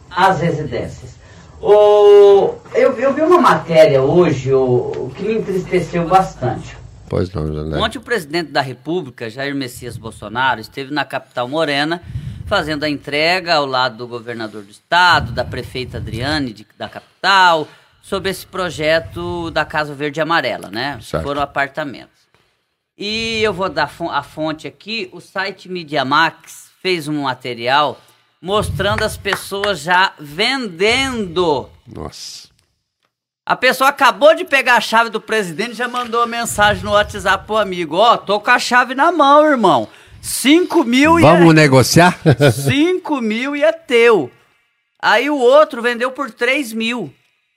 [0.08, 1.16] as residências.
[1.60, 6.78] O, eu, eu vi uma matéria hoje o, que me entristeceu bastante.
[7.08, 7.42] Pois não.
[7.82, 12.00] Ontem o presidente da República, Jair Messias Bolsonaro, esteve na capital morena
[12.50, 17.68] fazendo a entrega ao lado do governador do estado, da prefeita Adriane de, da capital,
[18.02, 20.98] sobre esse projeto da Casa Verde e Amarela, né?
[21.00, 21.22] Certo.
[21.22, 22.26] Foram apartamentos.
[22.98, 28.00] E eu vou dar a fonte aqui, o site Media Max fez um material
[28.42, 31.70] mostrando as pessoas já vendendo.
[31.86, 32.48] Nossa.
[33.46, 36.90] A pessoa acabou de pegar a chave do presidente e já mandou a mensagem no
[36.90, 37.96] WhatsApp pro amigo.
[37.96, 39.88] Ó, oh, tô com a chave na mão, irmão.
[40.20, 41.54] 5 mil e Vamos é...
[41.54, 42.18] negociar?
[42.52, 44.30] 5 mil e é teu.
[45.00, 47.12] Aí o outro vendeu por 3 mil.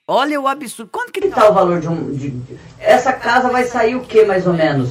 [0.06, 0.90] Olha o absurdo.
[0.92, 2.12] Quanto que tá o valor de um.
[2.12, 2.34] De...
[2.78, 4.90] Essa casa vai sair o que mais ou menos?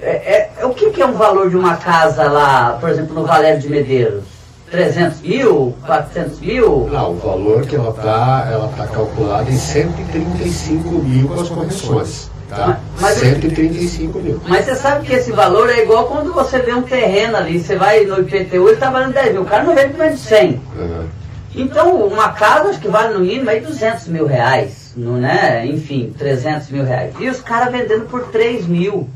[0.00, 3.24] É, é, o que, que é um valor de uma casa lá, por exemplo, no
[3.24, 4.24] Valério de Medeiros?
[4.70, 6.88] 300 mil, 400 mil?
[6.88, 12.30] Não, o valor que ela está ela tá calculada em 135 mil com as correções.
[12.54, 12.80] Tá?
[13.00, 14.40] Mas, 135 mil.
[14.46, 17.76] Mas você sabe que esse valor é igual quando você vê um terreno ali, você
[17.76, 20.26] vai no IPTU, ele está valendo 10 mil, o cara não vende por menos de
[20.26, 20.62] 100.
[20.76, 21.08] Uhum.
[21.56, 25.64] Então, uma casa acho que vale no mínimo aí 200 mil reais, não né?
[25.66, 27.14] enfim, 300 mil reais.
[27.18, 29.08] E os caras vendendo por 3 mil.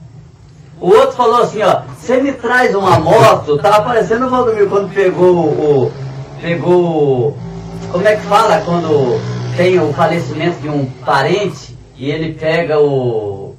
[0.81, 4.94] O outro falou assim, ó, você me traz uma moto, tava parecendo o Valdomiro quando
[4.94, 5.92] pegou o.
[6.40, 7.37] Pegou.
[7.90, 9.20] Como é que fala quando
[9.57, 13.56] tem o falecimento de um parente e ele pega o.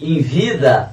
[0.00, 0.90] em vida,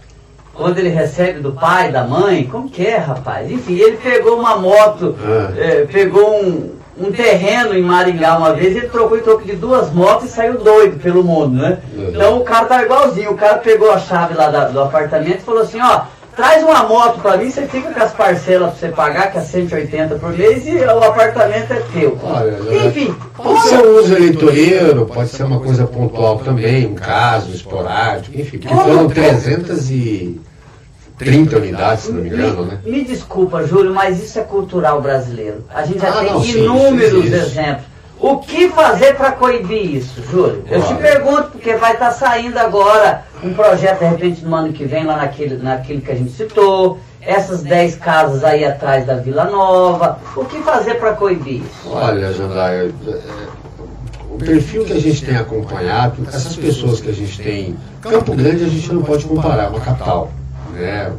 [0.53, 3.49] quando ele recebe do pai, da mãe, como que é, rapaz?
[3.49, 5.15] Enfim, ele pegou uma moto,
[5.57, 5.81] é.
[5.81, 9.89] É, pegou um, um terreno em Maringá uma vez, ele trocou em troco de duas
[9.93, 11.77] motos e saiu doido pelo mundo, né?
[11.95, 12.09] Uhum.
[12.09, 15.45] Então o cara tá igualzinho, o cara pegou a chave lá da, do apartamento e
[15.45, 16.01] falou assim, ó,
[16.39, 19.41] traz uma moto para mim, você fica com as parcelas para você pagar, que é
[19.41, 22.17] 180 por mês, e o apartamento é teu.
[22.23, 23.13] Olha, Enfim.
[23.35, 28.57] Pode ser um uso eleitoreiro, pode ser uma coisa pontual também, um caso esporádico, enfim,
[28.57, 30.41] porque foram 300 e
[31.17, 32.79] 30 unidades, se não me engano, né?
[32.85, 35.65] Me desculpa, Júlio, mas isso é cultural brasileiro.
[35.73, 37.83] A gente já ah, tem não, inúmeros sim, exemplos.
[38.19, 40.63] O que fazer para coibir isso, Júlio?
[40.69, 44.73] Eu te pergunto, porque vai estar tá saindo agora um projeto, de repente, no ano
[44.73, 49.15] que vem, lá naquele, naquele que a gente citou, essas 10 casas aí atrás da
[49.15, 50.19] Vila Nova.
[50.35, 51.89] O que fazer para coibir isso?
[51.89, 53.21] Olha, Jandaia, é,
[54.29, 57.77] o perfil que a gente tem acompanhado, essas pessoas que a gente tem.
[58.01, 60.29] Campo Grande a gente não pode comparar, é uma capital
[60.73, 61.11] né,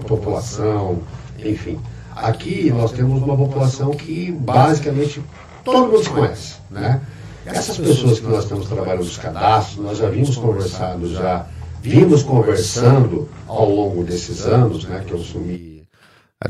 [0.00, 0.98] a população,
[1.38, 1.78] enfim.
[2.14, 5.20] Aqui nós temos uma população que basicamente
[5.66, 7.00] todo mundo se conhece, né?
[7.44, 11.46] Essas pessoas que nós estamos trabalhando nos cadastros, nós já vimos conversando, já
[11.80, 15.76] vimos conversando ao longo desses anos, né, que eu assumi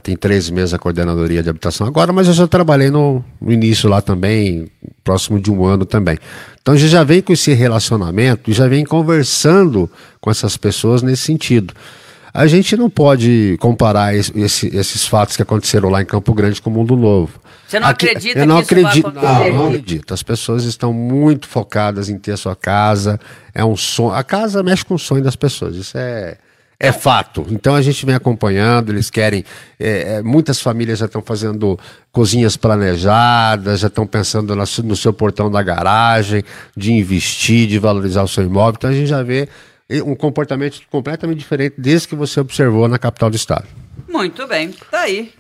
[0.02, 3.88] tem três meses a coordenadoria de habitação agora, mas eu já trabalhei no, no, início
[3.88, 4.68] lá também,
[5.04, 6.18] próximo de um ano também.
[6.60, 11.02] Então a gente já vem com esse relacionamento e já vem conversando com essas pessoas
[11.02, 11.72] nesse sentido.
[12.36, 16.68] A gente não pode comparar esse, esses fatos que aconteceram lá em Campo Grande com
[16.68, 17.40] o Mundo Novo.
[17.66, 19.10] Você não Aqui, acredita eu não acredito?
[19.10, 19.22] Não,
[19.54, 20.12] não acredito.
[20.12, 23.18] As pessoas estão muito focadas em ter a sua casa.
[23.54, 24.12] É um sonho.
[24.12, 25.76] A casa mexe com o sonho das pessoas.
[25.76, 26.36] Isso é,
[26.78, 27.46] é fato.
[27.48, 29.42] Então a gente vem acompanhando, eles querem.
[29.80, 31.78] É, é muitas famílias já estão fazendo
[32.12, 36.44] cozinhas planejadas, já estão pensando no seu portão da garagem,
[36.76, 38.74] de investir, de valorizar o seu imóvel.
[38.76, 39.48] Então a gente já vê
[40.04, 43.66] um comportamento completamente diferente desse que você observou na capital do estado.
[44.08, 45.32] Muito bem, tá aí.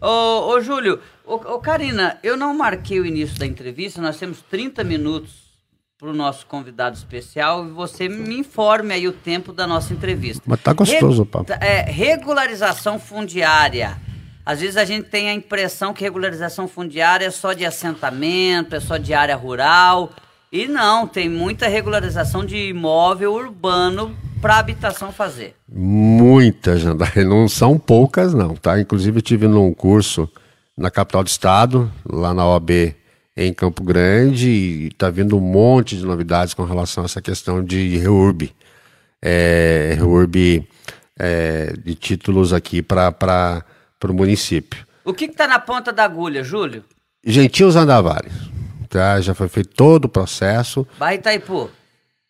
[0.00, 4.40] Ô, ô Júlio, ô, ô Karina, eu não marquei o início da entrevista, nós temos
[4.50, 5.50] 30 minutos
[5.98, 10.42] para o nosso convidado especial e você me informe aí o tempo da nossa entrevista.
[10.46, 11.52] Mas tá gostoso, Re papo.
[11.52, 13.98] É, regularização fundiária.
[14.44, 18.80] Às vezes a gente tem a impressão que regularização fundiária é só de assentamento, é
[18.80, 20.10] só de área rural.
[20.52, 25.54] E não, tem muita regularização de imóvel urbano para habitação fazer.
[25.68, 27.24] Muitas, Jandaia.
[27.24, 28.80] Não são poucas, não, tá?
[28.80, 30.28] Inclusive, eu tive num curso
[30.76, 32.96] na capital do estado, lá na OAB
[33.36, 37.62] em Campo Grande, e está vindo um monte de novidades com relação a essa questão
[37.62, 38.52] de reurb.
[39.22, 40.66] É, reurb
[41.16, 43.64] é, de títulos aqui para
[44.04, 44.84] o município.
[45.04, 46.82] O que está na ponta da agulha, Júlio?
[47.24, 48.32] Gentil Zandavares.
[48.90, 49.20] Tá?
[49.20, 50.86] Já foi feito todo o processo.
[50.98, 51.70] Bairro Itaipu.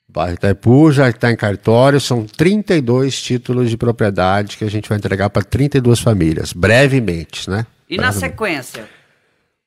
[0.07, 4.99] Bairro Itaipu já está em cartório, são 32 títulos de propriedade que a gente vai
[4.99, 7.66] entregar para 32 famílias, brevemente, né?
[7.88, 8.88] E na sequência?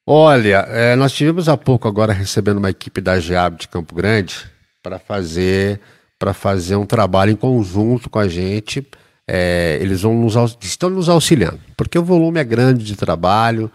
[0.06, 4.36] Olha, é, nós tivemos há pouco agora recebendo uma equipe da GEAB de Campo Grande
[4.82, 5.80] para fazer
[6.20, 8.86] para fazer um trabalho em conjunto com a gente.
[9.28, 13.72] É, eles vão nos, estão nos auxiliando, porque o volume é grande de trabalho,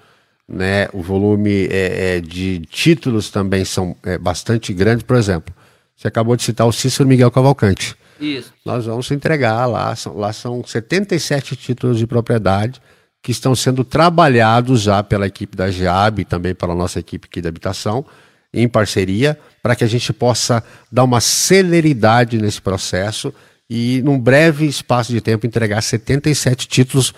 [0.49, 0.89] né?
[0.93, 5.05] O volume é, é de títulos também são é, bastante grande.
[5.05, 5.55] Por exemplo,
[5.95, 7.95] você acabou de citar o Cícero Miguel Cavalcante.
[8.21, 8.53] Isso.
[8.65, 12.81] Nós vamos entregar lá, são, lá são 77 títulos de propriedade
[13.23, 17.41] que estão sendo trabalhados já pela equipe da GEAB e também pela nossa equipe aqui
[17.41, 18.05] da habitação,
[18.53, 23.33] em parceria, para que a gente possa dar uma celeridade nesse processo
[23.69, 27.13] e, num breve espaço de tempo, entregar 77 títulos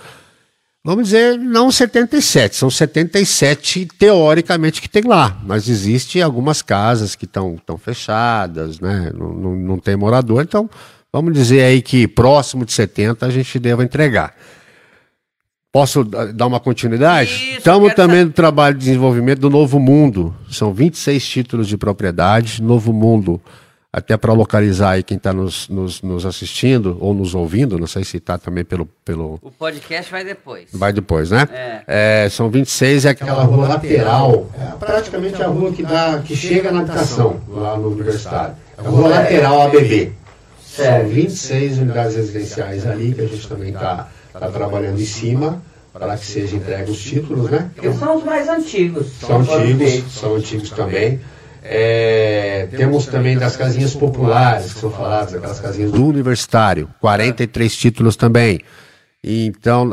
[0.82, 7.26] Vamos dizer, não 77, são 77 teoricamente que tem lá, mas existem algumas casas que
[7.26, 9.12] estão fechadas, né?
[9.14, 10.70] Não, não, não, tem morador, então
[11.12, 14.34] vamos dizer aí que próximo de 70 a gente deva entregar.
[15.70, 17.56] Posso dar uma continuidade?
[17.58, 20.34] Estamos também no trabalho de desenvolvimento do Novo Mundo.
[20.50, 22.60] São 26 títulos de propriedade.
[22.60, 23.40] Novo Mundo
[23.92, 28.04] até para localizar aí quem está nos, nos, nos, assistindo ou nos ouvindo, não sei
[28.04, 29.38] se está também pelo, pelo.
[29.42, 30.68] O podcast vai depois.
[30.72, 31.48] Vai depois, né?
[31.52, 32.24] É.
[32.24, 36.70] É, são 26 é aquela rua lateral, é praticamente a rua que, dá, que chega
[36.70, 38.54] na habitação, lá no universitário.
[38.78, 40.12] É a rua lateral ABB.
[40.64, 45.60] São 26 unidades residenciais ali que a gente também está tá trabalhando em cima
[45.92, 47.70] para que seja entregue os títulos, né?
[47.74, 49.08] Porque são os mais antigos.
[49.20, 51.20] São antigos, são antigos também.
[51.62, 58.16] É, temos também das casinhas populares, que são faladas, aquelas casinhas do universitário, 43 títulos
[58.16, 58.60] também.
[59.22, 59.90] Então,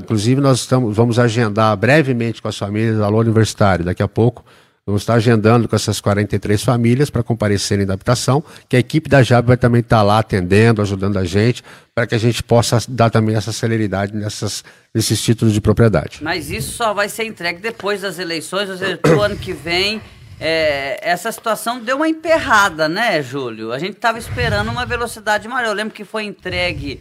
[0.00, 3.84] inclusive, nós estamos, vamos agendar brevemente com as famílias do Alô Universitário.
[3.84, 4.42] Daqui a pouco,
[4.86, 9.22] vamos estar agendando com essas 43 famílias para comparecerem da habitação, que a equipe da
[9.22, 11.62] JAB vai também estar lá atendendo, ajudando a gente,
[11.94, 16.20] para que a gente possa dar também essa celeridade nessas, nesses títulos de propriedade.
[16.22, 20.00] Mas isso só vai ser entregue depois das eleições, ou seja, o ano que vem
[20.40, 23.72] é, essa situação deu uma emperrada, né, Júlio?
[23.72, 25.68] A gente estava esperando uma velocidade maior.
[25.68, 26.98] Eu lembro que foi entregue.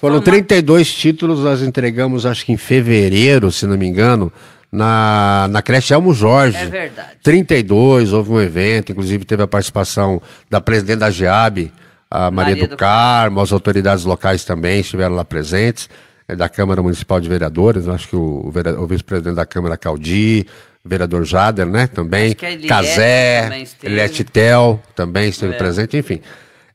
[0.00, 0.22] Foram uma...
[0.22, 4.32] 32 títulos, nós entregamos, acho que em fevereiro, se não me engano,
[4.72, 6.56] na, na creche Elmo Jorge.
[6.56, 7.10] É verdade.
[7.22, 11.70] 32, houve um evento, inclusive teve a participação da presidente da GEAB,
[12.10, 15.88] a Maria, Maria do, do Carmo, as autoridades locais também estiveram lá presentes,
[16.26, 20.44] é, da Câmara Municipal de Vereadores, acho que o, o, o vice-presidente da Câmara, Caldi,
[20.84, 21.86] vereador Jader, né?
[21.86, 22.34] Também.
[22.68, 25.56] Casé, Eliette Tel também esteve é.
[25.56, 26.20] presente, enfim.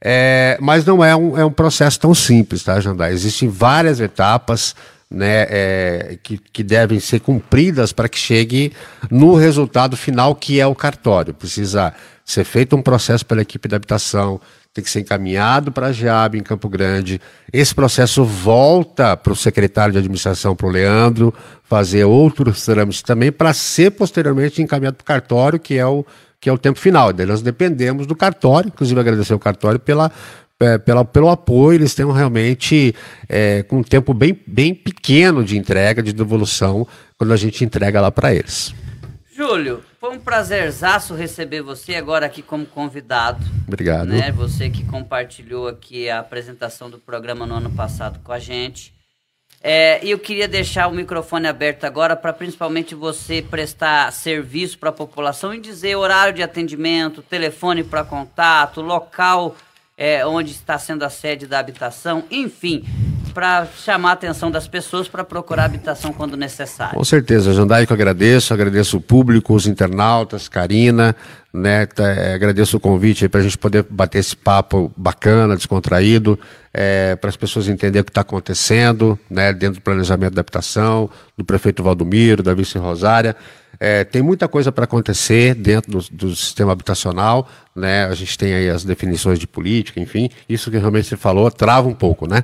[0.01, 3.11] É, mas não é um, é um processo tão simples, tá, Jandai?
[3.11, 4.75] Existem várias etapas
[5.11, 8.71] né, é, que, que devem ser cumpridas para que chegue
[9.11, 11.33] no resultado final, que é o cartório.
[11.33, 11.93] Precisa
[12.23, 14.39] ser feito um processo pela equipe de habitação,
[14.73, 17.19] tem que ser encaminhado para a GEAB em Campo Grande.
[17.51, 23.31] Esse processo volta para o secretário de administração, para o Leandro, fazer outros trâmites também,
[23.31, 26.05] para ser posteriormente encaminhado para o cartório, que é o,
[26.39, 27.11] que é o tempo final.
[27.11, 30.11] Daí nós dependemos do cartório, inclusive agradecer ao cartório pela,
[30.59, 32.93] é, pela, pelo apoio, eles têm realmente
[33.27, 37.99] é, com um tempo bem, bem pequeno de entrega, de devolução, quando a gente entrega
[37.99, 38.73] lá para eles.
[39.39, 43.41] Júlio, foi um prazerzaço receber você agora aqui como convidado.
[43.65, 44.09] Obrigado.
[44.09, 44.33] Né?
[44.33, 48.93] Você que compartilhou aqui a apresentação do programa no ano passado com a gente.
[49.63, 54.89] É, e eu queria deixar o microfone aberto agora para principalmente você prestar serviço para
[54.89, 59.55] a população e dizer horário de atendimento, telefone para contato, local
[59.97, 62.83] é, onde está sendo a sede da habitação, enfim,
[63.39, 66.93] para chamar a atenção das pessoas para procurar habitação quando necessário.
[66.93, 71.15] Com certeza, Jandai, que eu agradeço, agradeço o público, os internautas, Karina,
[71.53, 71.87] né,
[72.35, 76.37] agradeço o convite para a gente poder bater esse papo bacana, descontraído,
[76.73, 81.09] é, para as pessoas entenderem o que está acontecendo, né, dentro do planejamento da habitação,
[81.37, 83.37] do prefeito Valdomiro, da vice Rosária,
[83.79, 88.07] é, tem muita coisa para acontecer dentro do, do, sistema habitacional, né?
[88.07, 91.87] A gente tem aí as definições de política, enfim, isso que realmente você falou trava
[91.87, 92.43] um pouco, né?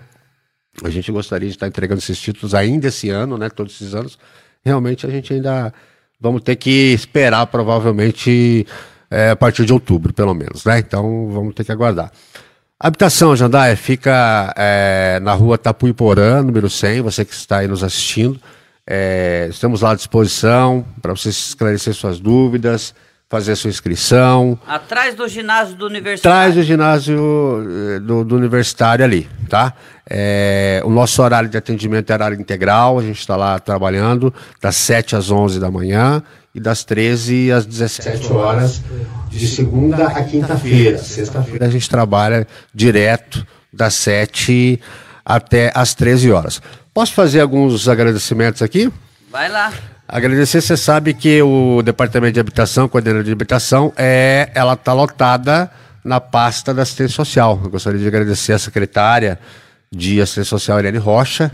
[0.83, 3.49] A gente gostaria de estar entregando esses títulos ainda esse ano, né?
[3.49, 4.17] Todos esses anos.
[4.63, 5.73] Realmente a gente ainda
[6.19, 8.65] vamos ter que esperar, provavelmente,
[9.09, 10.80] é, a partir de outubro, pelo menos, né?
[10.80, 12.11] Então vamos ter que aguardar.
[12.80, 18.39] Habitação, Jandaia, fica é, na rua Tapuiporã, número 100, você que está aí nos assistindo.
[18.86, 22.93] É, estamos lá à disposição para você esclarecer suas dúvidas
[23.30, 24.57] fazer a sua inscrição.
[24.67, 26.38] Atrás do ginásio do universitário.
[26.38, 27.63] Atrás do ginásio
[27.95, 29.73] eh, do, do universitário ali, tá?
[30.07, 34.76] É, o nosso horário de atendimento é horário integral, a gente está lá trabalhando das
[34.76, 36.21] 7 às 11 da manhã
[36.53, 38.82] e das 13 às 17 horas,
[39.30, 40.99] de segunda a quinta-feira.
[40.99, 44.80] Sexta-feira a gente trabalha direto das 7
[45.26, 46.61] até às 13 horas.
[46.93, 48.91] Posso fazer alguns agradecimentos aqui?
[49.32, 49.73] Vai lá.
[50.08, 55.70] Agradecer, você sabe que o Departamento de Habitação, Coordenador de Habitação, é, ela está lotada
[56.03, 57.60] na pasta da assistência social.
[57.64, 59.39] Eu gostaria de agradecer a secretária
[59.91, 61.51] de assistência social, Irene Rocha,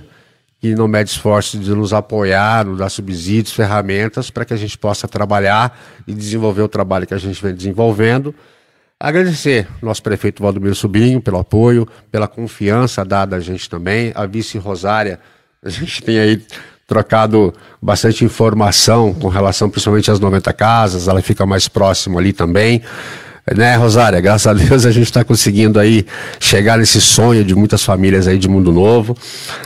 [0.60, 4.78] que não mede esforço de nos apoiar, nos dar subsídios, ferramentas para que a gente
[4.78, 8.36] possa trabalhar e desenvolver o trabalho que a gente vem desenvolvendo.
[9.00, 14.58] Agradecer nosso prefeito Valdomiro Sobrinho pelo apoio, pela confiança dada a gente também, a vice
[14.58, 15.22] Rosária,
[15.64, 16.44] a gente tem aí
[16.92, 22.82] trocado bastante informação com relação principalmente às 90 casas, ela fica mais próximo ali também.
[23.56, 24.20] Né, Rosária?
[24.20, 26.06] Graças a Deus a gente está conseguindo aí
[26.38, 29.16] chegar nesse sonho de muitas famílias aí de mundo novo.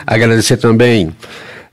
[0.05, 1.15] Agradecer também.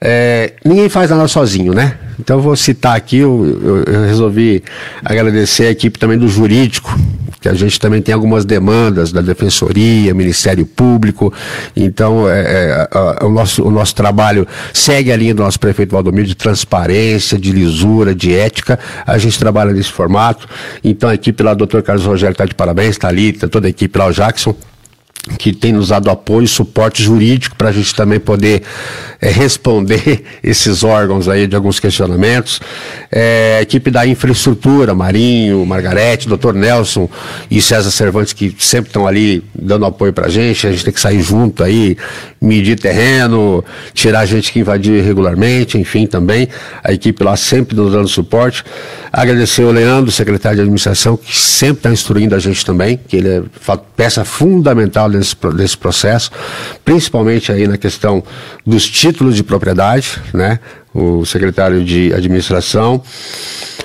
[0.00, 1.98] É, ninguém faz nada sozinho, né?
[2.18, 4.64] Então eu vou citar aqui, eu, eu, eu resolvi
[5.04, 6.98] agradecer a equipe também do jurídico,
[7.42, 11.34] que a gente também tem algumas demandas da Defensoria, Ministério Público,
[11.74, 12.88] então é,
[13.20, 17.36] é, o, nosso, o nosso trabalho segue a linha do nosso prefeito Valdomiro de transparência,
[17.36, 20.48] de lisura, de ética, a gente trabalha nesse formato,
[20.84, 23.66] então a equipe lá, o doutor Carlos Rogério está de parabéns, está ali, tá toda
[23.66, 24.54] a equipe lá, o Jackson,
[25.38, 28.62] que tem nos dado apoio e suporte jurídico para a gente também poder
[29.20, 32.60] é, responder esses órgãos aí de alguns questionamentos.
[33.10, 37.08] É, equipe da infraestrutura, Marinho, Margarete, doutor Nelson
[37.48, 40.66] e César Cervantes, que sempre estão ali dando apoio para a gente.
[40.66, 41.96] A gente tem que sair junto aí,
[42.40, 43.64] medir terreno,
[43.94, 46.48] tirar a gente que invadiu irregularmente, enfim, também.
[46.82, 48.64] A equipe lá sempre nos dando suporte.
[49.12, 53.28] Agradecer o Leandro, secretário de administração, que sempre está instruindo a gente também, que ele
[53.28, 53.42] é
[53.94, 56.30] peça fundamental desse, desse processo,
[56.84, 58.22] principalmente aí na questão
[58.66, 60.58] dos títulos de propriedade, né?
[60.94, 63.02] O secretário de administração.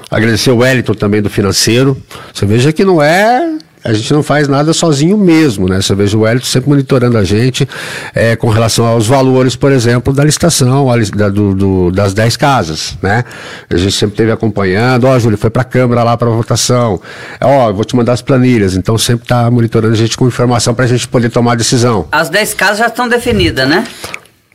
[0.09, 2.01] Agradecer o Wellington também do financeiro.
[2.33, 5.81] Você veja que não é a gente não faz nada sozinho mesmo, né?
[5.81, 7.67] Você veja o Wellington sempre monitorando a gente
[8.13, 12.97] é, com relação aos valores, por exemplo, da licitação, da, do, do, das 10 casas,
[13.01, 13.23] né?
[13.69, 16.99] A gente sempre esteve acompanhando, ó, oh, Júlio, foi para a Câmara lá para votação,
[17.39, 20.73] ó, oh, vou te mandar as planilhas, então sempre está monitorando a gente com informação
[20.73, 22.07] para a gente poder tomar a decisão.
[22.11, 23.83] As 10 casas já estão definidas, né?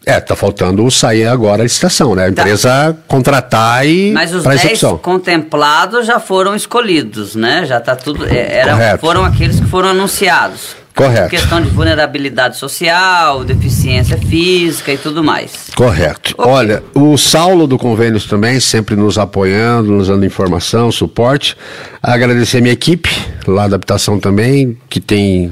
[0.04, 2.26] É, tá faltando sair agora a licitação, né?
[2.26, 2.42] A tá.
[2.42, 2.94] empresa tá.
[3.06, 7.64] contratar e Mas os 10 contemplados já foram escolhidos, né?
[7.64, 8.26] Já tá tudo.
[8.26, 10.82] É, era, foram aqueles que foram anunciados.
[10.94, 11.30] Correto.
[11.30, 15.70] Questão de vulnerabilidade social, deficiência física e tudo mais.
[15.74, 16.34] Correto.
[16.36, 16.52] Okay.
[16.52, 21.56] Olha, o Saulo do Convênios também, sempre nos apoiando, nos dando informação, suporte.
[22.02, 23.08] Agradecer a minha equipe
[23.46, 25.50] lá da habitação também, que tem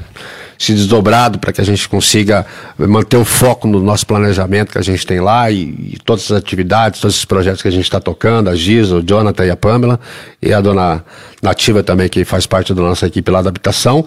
[0.61, 2.45] se desdobrado para que a gente consiga
[2.79, 6.33] manter o foco no nosso planejamento que a gente tem lá e, e todas as
[6.33, 9.57] atividades, todos os projetos que a gente está tocando, a Giza, o Jonathan e a
[9.57, 9.99] Pamela,
[10.43, 11.03] e a dona
[11.43, 14.05] Nativa também, que faz parte da nossa equipe lá da habitação.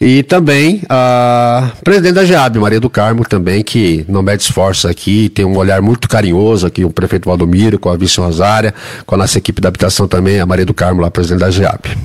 [0.00, 5.28] E também a presidente da GEAB, Maria do Carmo, também, que não mede esforços aqui,
[5.28, 8.74] tem um olhar muito carinhoso aqui, o prefeito Valdomiro, com a vice Rosária,
[9.06, 11.96] com a nossa equipe da habitação também, a Maria do Carmo, lá, presidente da GEAB.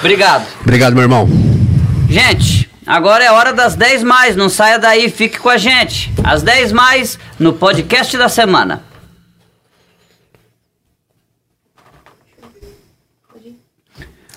[0.00, 0.46] Obrigado.
[0.60, 1.26] Obrigado, meu irmão.
[2.10, 6.12] Gente, Agora é hora das 10 mais, não saia daí, fique com a gente.
[6.24, 8.82] Às 10 mais no podcast da semana.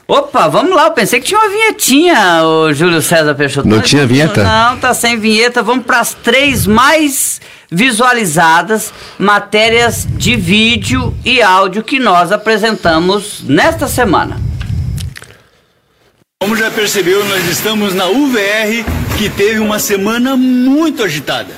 [0.08, 3.68] Opa, vamos lá, eu pensei que tinha uma vinhetinha, o Júlio César Peixoto.
[3.68, 4.44] Não tinha vinheta?
[4.44, 5.64] Não, tá sem vinheta.
[5.64, 7.42] Vamos para as três mais
[7.72, 14.45] visualizadas matérias de vídeo e áudio que nós apresentamos nesta semana.
[16.42, 18.84] Como já percebeu, nós estamos na UVR
[19.18, 21.52] que teve uma semana muito agitada.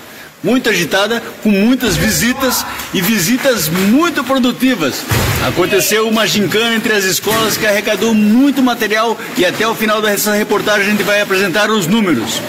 [0.44, 2.64] Muito agitada, com muitas visitas
[2.94, 5.04] e visitas muito produtivas.
[5.48, 10.34] Aconteceu uma gincana entre as escolas que arrecadou muito material e até o final dessa
[10.34, 12.40] reportagem a gente vai apresentar os números.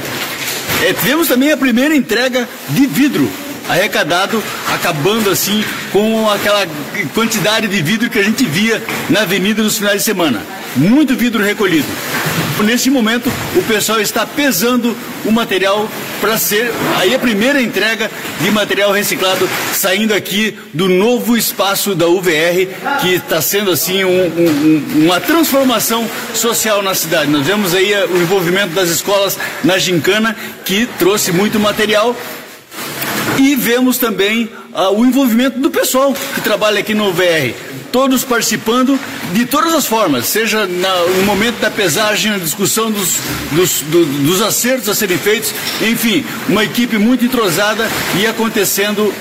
[0.86, 3.28] É, tivemos também a primeira entrega de vidro
[3.70, 6.66] arrecadado, acabando assim com aquela
[7.14, 10.57] quantidade de vidro que a gente via na avenida nos finais de semana.
[10.78, 11.88] Muito vidro recolhido.
[12.64, 15.88] Nesse momento, o pessoal está pesando o material
[16.20, 18.10] para ser aí a primeira entrega
[18.40, 22.68] de material reciclado saindo aqui do novo espaço da UVR,
[23.00, 27.30] que está sendo assim um, um, uma transformação social na cidade.
[27.30, 32.14] Nós vemos aí o envolvimento das escolas na gincana, que trouxe muito material
[33.38, 37.54] e vemos também uh, o envolvimento do pessoal que trabalha aqui no VR.
[37.90, 38.98] Todos participando
[39.32, 43.16] de todas as formas, seja na, no momento da pesagem, na discussão dos,
[43.52, 47.88] dos, do, dos acertos a serem feitos, enfim, uma equipe muito entrosada
[48.20, 49.12] e acontecendo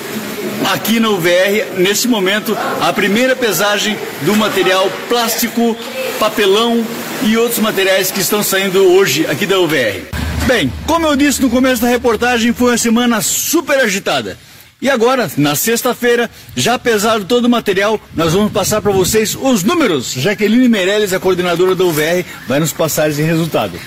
[0.72, 5.78] aqui na UVR, nesse momento, a primeira pesagem do material plástico,
[6.20, 6.86] papelão
[7.24, 10.02] e outros materiais que estão saindo hoje aqui da UVR.
[10.46, 14.38] Bem, como eu disse no começo da reportagem, foi uma semana super agitada.
[14.80, 19.64] E agora, na sexta-feira, já pesado todo o material, nós vamos passar para vocês os
[19.64, 20.14] números.
[20.14, 23.80] Jaqueline Meirelles, a coordenadora da UVR, vai nos passar esse resultado.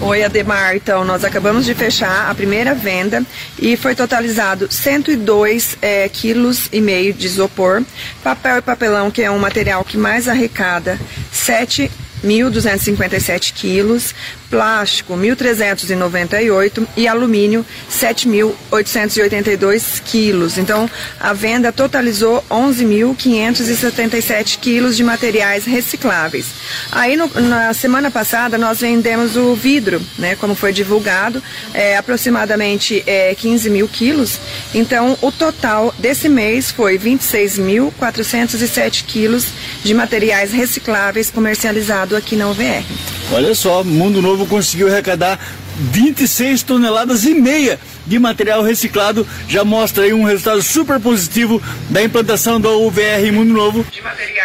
[0.00, 0.74] Oi, Ademar.
[0.74, 3.22] Então, nós acabamos de fechar a primeira venda
[3.58, 7.82] e foi totalizado 102 é, quilos e meio de isopor,
[8.24, 10.98] papel e papelão, que é um material que mais arrecada,
[11.30, 11.90] 7
[12.24, 14.14] 1.257 quilos,
[14.50, 20.58] plástico 1.398 e alumínio 7.882 quilos.
[20.58, 20.90] Então,
[21.20, 26.46] a venda totalizou 11.577 quilos de materiais recicláveis.
[26.90, 31.42] Aí, no, na semana passada, nós vendemos o vidro, né, como foi divulgado,
[31.72, 34.38] é, aproximadamente é, 15 mil quilos.
[34.74, 39.46] Então, o total desse mês foi 26.407 quilos
[39.82, 42.84] de materiais recicláveis comercializados aqui na UVR.
[43.30, 45.38] Olha só, Mundo Novo conseguiu arrecadar
[45.78, 49.26] 26 toneladas e meia de material reciclado.
[49.48, 53.86] Já mostra aí um resultado super positivo da implantação da UVR Mundo Novo.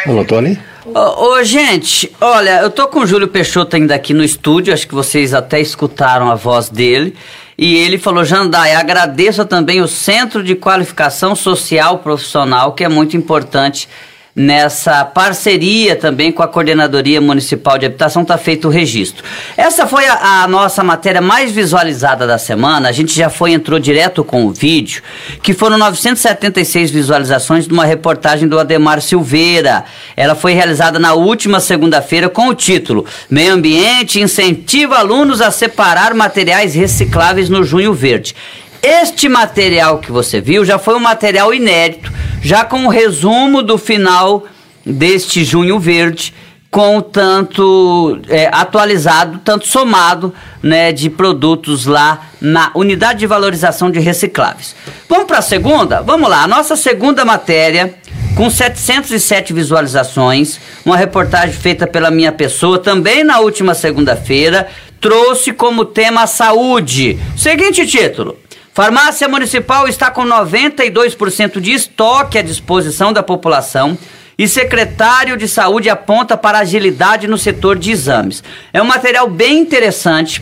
[0.06, 0.60] Alô, Tony?
[0.86, 4.88] Ô, ô, gente, olha, eu tô com o Júlio Peixoto ainda aqui no estúdio, acho
[4.88, 7.16] que vocês até escutaram a voz dele.
[7.58, 13.16] E ele falou, Jandai, agradeço também o Centro de Qualificação Social Profissional, que é muito
[13.16, 13.88] importante
[14.36, 19.24] nessa parceria também com a Coordenadoria Municipal de Habitação está feito o registro.
[19.56, 22.90] Essa foi a, a, nossa matéria mais visualizada da semana.
[22.90, 25.04] A gente já foi entrou direto com o vídeo,
[25.42, 29.86] que foram 976 visualizações de uma reportagem do Ademar Silveira.
[30.18, 36.14] Ela foi realizada na última segunda-feira com o título Meio Ambiente incentiva alunos a separar
[36.16, 38.36] materiais recicláveis no Junho Verde.
[38.84, 42.12] Este material que você viu já foi um material inédito,
[42.42, 44.44] já com o um resumo do final
[44.86, 46.34] deste Junho Verde,
[46.70, 54.02] com tanto é, atualizado, tanto somado né, de produtos lá na unidade de valorização de
[54.02, 54.76] recicláveis.
[55.08, 56.02] Vamos para a segunda?
[56.02, 57.96] Vamos lá, a nossa segunda matéria,
[58.36, 64.68] com 707 visualizações, uma reportagem feita pela minha pessoa, também na última segunda-feira,
[65.00, 67.18] trouxe como tema a saúde.
[67.38, 68.38] Seguinte título:
[68.74, 73.96] Farmácia Municipal está com 92% de estoque à disposição da população
[74.36, 78.44] e secretário de saúde aponta para agilidade no setor de exames.
[78.74, 80.42] É um material bem interessante,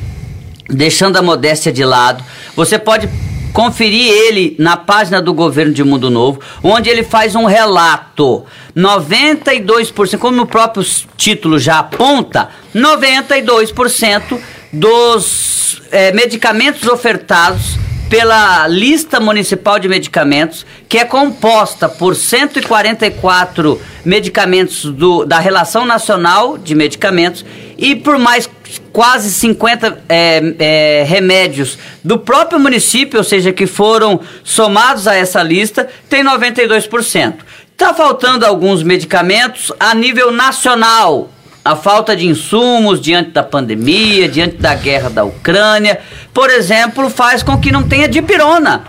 [0.70, 2.24] deixando a modéstia de lado.
[2.56, 3.10] Você pode
[3.52, 8.46] conferir ele na página do governo de Mundo Novo, onde ele faz um relato.
[8.74, 10.86] 92%, como o próprio
[11.18, 14.40] título já aponta, 92%
[14.72, 24.84] dos é, medicamentos ofertados pela lista municipal de medicamentos, que é composta por 144 medicamentos
[24.84, 27.46] do, da Relação Nacional de Medicamentos
[27.78, 28.50] e por mais
[28.92, 35.42] quase 50 é, é, remédios do próprio município, ou seja, que foram somados a essa
[35.42, 37.36] lista, tem 92%.
[37.72, 41.30] Está faltando alguns medicamentos a nível nacional,
[41.64, 46.00] a falta de insumos diante da pandemia, diante da guerra da Ucrânia,
[46.34, 48.84] por exemplo, faz com que não tenha dipirona,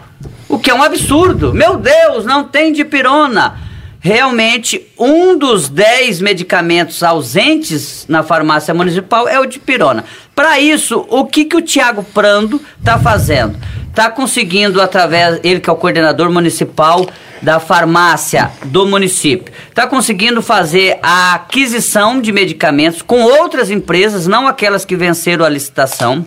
[0.48, 1.52] o que é um absurdo.
[1.52, 3.60] Meu Deus, não tem dipirona.
[4.00, 10.04] Realmente, um dos dez medicamentos ausentes na farmácia municipal é o dipirona.
[10.34, 13.56] Para isso, o que, que o Tiago Prando está fazendo?
[13.88, 17.06] Está conseguindo, através, ele que é o coordenador municipal
[17.42, 24.46] da farmácia do município, está conseguindo fazer a aquisição de medicamentos com outras empresas, não
[24.46, 26.24] aquelas que venceram a licitação,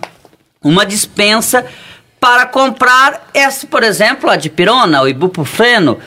[0.62, 1.64] uma dispensa
[2.20, 5.98] para comprar essa, por exemplo, a dipirona, o ibuprofeno,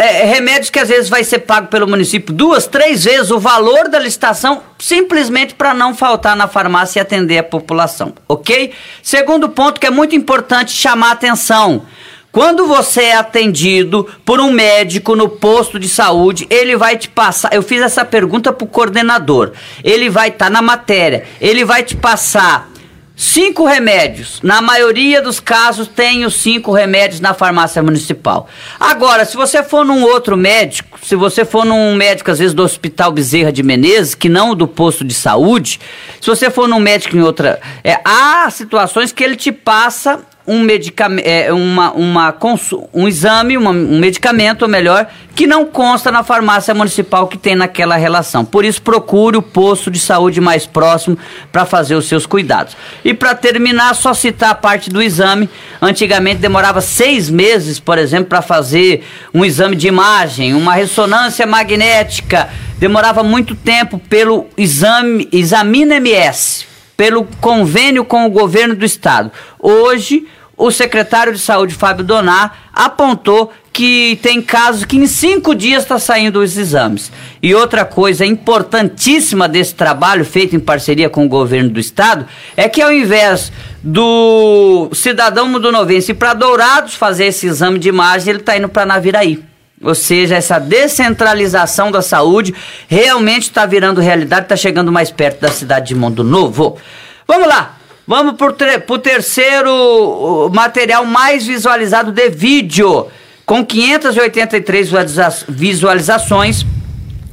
[0.00, 3.88] é, remédios que às vezes vai ser pago pelo município duas, três vezes o valor
[3.88, 8.72] da licitação, simplesmente para não faltar na farmácia e atender a população, ok?
[9.02, 11.84] Segundo ponto que é muito importante chamar atenção.
[12.34, 17.54] Quando você é atendido por um médico no posto de saúde, ele vai te passar.
[17.54, 19.52] Eu fiz essa pergunta para o coordenador.
[19.84, 21.24] Ele vai estar tá na matéria.
[21.40, 22.68] Ele vai te passar
[23.14, 24.40] cinco remédios.
[24.42, 28.48] Na maioria dos casos, tem os cinco remédios na farmácia municipal.
[28.80, 32.64] Agora, se você for num outro médico, se você for num médico, às vezes, do
[32.64, 35.78] Hospital Bezerra de Menezes, que não do posto de saúde,
[36.20, 37.60] se você for num médico em outra.
[37.84, 42.36] É, há situações que ele te passa um, medicamento, é, uma, uma
[42.92, 47.56] um exame, uma, um medicamento, ou melhor, que não consta na farmácia municipal que tem
[47.56, 48.44] naquela relação.
[48.44, 51.18] Por isso, procure o posto de saúde mais próximo
[51.50, 52.76] para fazer os seus cuidados.
[53.04, 55.48] E para terminar, só citar a parte do exame.
[55.80, 62.48] Antigamente demorava seis meses, por exemplo, para fazer um exame de imagem, uma ressonância magnética.
[62.78, 69.30] Demorava muito tempo pelo exame Examina MS pelo convênio com o governo do estado.
[69.58, 70.26] Hoje,
[70.56, 75.98] o secretário de saúde, Fábio Donar, apontou que tem casos que em cinco dias está
[75.98, 77.10] saindo os exames.
[77.42, 82.24] E outra coisa importantíssima desse trabalho feito em parceria com o governo do estado
[82.56, 83.50] é que ao invés
[83.82, 89.53] do cidadão mudonovense para Dourados fazer esse exame de imagem, ele está indo para Naviraí.
[89.84, 92.54] Ou seja, essa descentralização da saúde
[92.88, 96.78] realmente está virando realidade, está chegando mais perto da cidade de Mundo Novo.
[97.28, 97.76] Vamos lá,
[98.06, 103.08] vamos para o terceiro material mais visualizado de vídeo,
[103.44, 104.90] com 583
[105.48, 106.64] visualizações.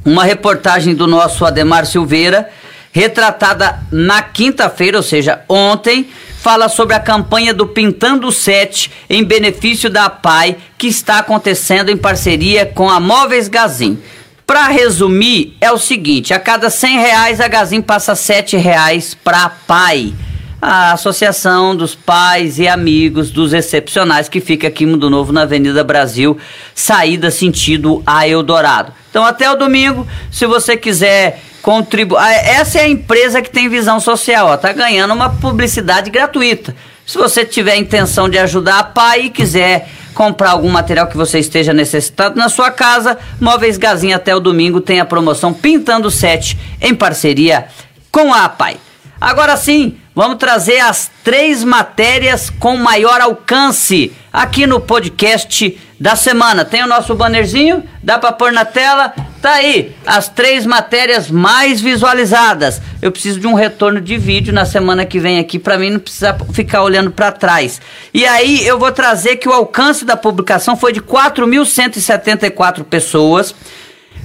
[0.04, 2.50] Uma reportagem do nosso Ademar Silveira,
[2.90, 6.10] retratada na quinta-feira, ou seja, ontem,
[6.42, 11.96] fala sobre a campanha do Pintando Sete em benefício da PAI que está acontecendo em
[11.96, 13.96] parceria com a Móveis Gazin.
[14.44, 19.44] Para resumir, é o seguinte: a cada 100 reais a Gazin passa 7 reais para
[19.44, 20.12] a PAI,
[20.60, 25.42] a Associação dos Pais e Amigos dos Excepcionais, que fica aqui em Mundo Novo, na
[25.42, 26.36] Avenida Brasil,
[26.74, 28.92] saída sentido a Eldorado.
[29.10, 33.68] Então, até o domingo, se você quiser contribu ah, Essa é a empresa que tem
[33.68, 36.74] visão social, ó, tá ganhando uma publicidade gratuita.
[37.06, 41.38] Se você tiver intenção de ajudar a PAI e quiser comprar algum material que você
[41.38, 46.58] esteja necessitado na sua casa, Móveis Gazinha até o domingo tem a promoção Pintando 7
[46.80, 47.66] em parceria
[48.10, 48.76] com a PAI.
[49.20, 56.64] Agora sim, vamos trazer as três matérias com maior alcance aqui no podcast da semana.
[56.64, 59.14] Tem o nosso bannerzinho, dá para pôr na tela.
[59.40, 62.80] Tá aí, as três matérias mais visualizadas.
[63.00, 66.00] Eu preciso de um retorno de vídeo na semana que vem aqui para mim não
[66.00, 67.80] precisar ficar olhando para trás.
[68.12, 73.54] E aí eu vou trazer que o alcance da publicação foi de 4.174 pessoas.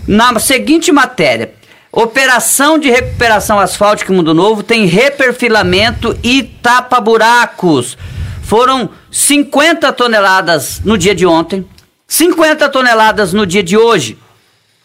[0.08, 1.52] Na seguinte matéria,
[1.98, 7.98] Operação de recuperação asfáltica Mundo Novo tem reperfilamento e tapa-buracos.
[8.44, 11.68] Foram 50 toneladas no dia de ontem,
[12.08, 14.16] 50 toneladas no dia de hoje.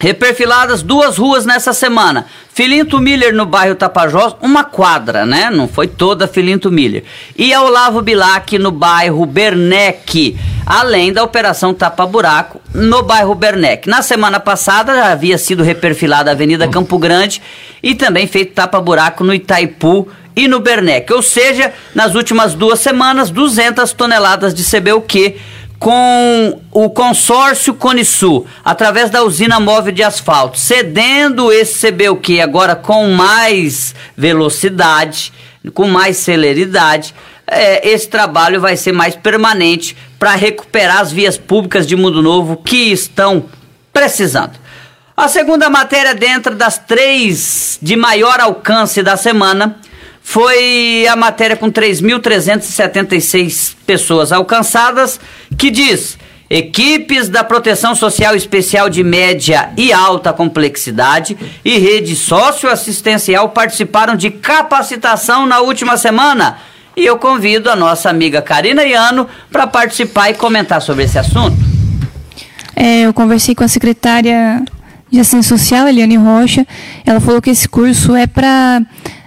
[0.02, 2.26] Reperfiladas duas ruas nessa semana.
[2.52, 5.48] Filinto Miller no bairro Tapajós, uma quadra, né?
[5.48, 7.04] Não foi toda Filinto Miller.
[7.36, 10.36] E a Olavo Bilac no bairro Bernec,
[10.66, 13.88] além da operação Tapa Buraco no bairro Bernec.
[13.88, 17.40] Na semana passada já havia sido reperfilada a Avenida Campo Grande
[17.80, 21.12] e também feito Tapa Buraco no Itaipu e no Bernec.
[21.12, 25.36] Ou seja, nas últimas duas semanas, 200 toneladas de CBUQ
[25.82, 33.08] com o consórcio Conisul, através da usina móvel de asfalto, cedendo esse CBUQ agora com
[33.08, 35.32] mais velocidade,
[35.74, 37.12] com mais celeridade,
[37.48, 42.58] é, esse trabalho vai ser mais permanente para recuperar as vias públicas de Mundo Novo
[42.58, 43.46] que estão
[43.92, 44.52] precisando.
[45.16, 49.80] A segunda matéria dentro das três de maior alcance da semana
[50.32, 55.20] foi a matéria com 3.376 pessoas alcançadas,
[55.58, 56.16] que diz:
[56.48, 64.30] equipes da Proteção Social Especial de média e alta complexidade e rede socioassistencial participaram de
[64.30, 66.56] capacitação na última semana.
[66.96, 71.58] E eu convido a nossa amiga Karina Iano para participar e comentar sobre esse assunto.
[72.74, 74.64] É, eu conversei com a secretária
[75.10, 76.66] de Assistência Social, Eliane Rocha.
[77.04, 78.80] Ela falou que esse curso é para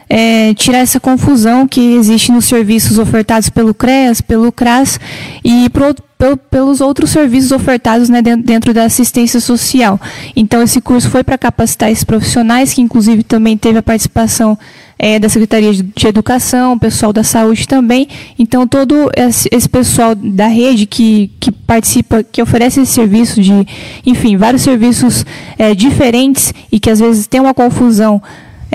[0.10, 5.00] é, tirar essa confusão que existe nos serviços ofertados pelo CREAS, pelo CRAS
[5.44, 10.00] e pro, pelo, pelos outros serviços ofertados né, dentro, dentro, da assistência social.
[10.36, 14.58] Então, esse curso foi para capacitar esses profissionais, que inclusive também teve a participação
[14.98, 18.08] é, da Secretaria de, Educação, pessoal da Saúde também.
[18.40, 23.68] Então, todo esse, esse, pessoal da rede que, que participa, que oferece esse serviço de,
[24.06, 25.26] enfim, vários serviços
[25.58, 28.22] é, diferentes e que às vezes tem uma confusão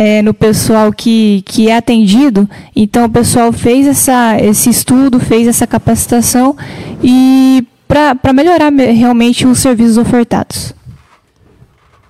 [0.02, 2.48] é, no pessoal que, que é atendido.
[2.74, 6.56] Então, o pessoal fez essa, esse estudo, fez essa capacitação
[7.02, 10.74] e para melhorar realmente os serviços ofertados.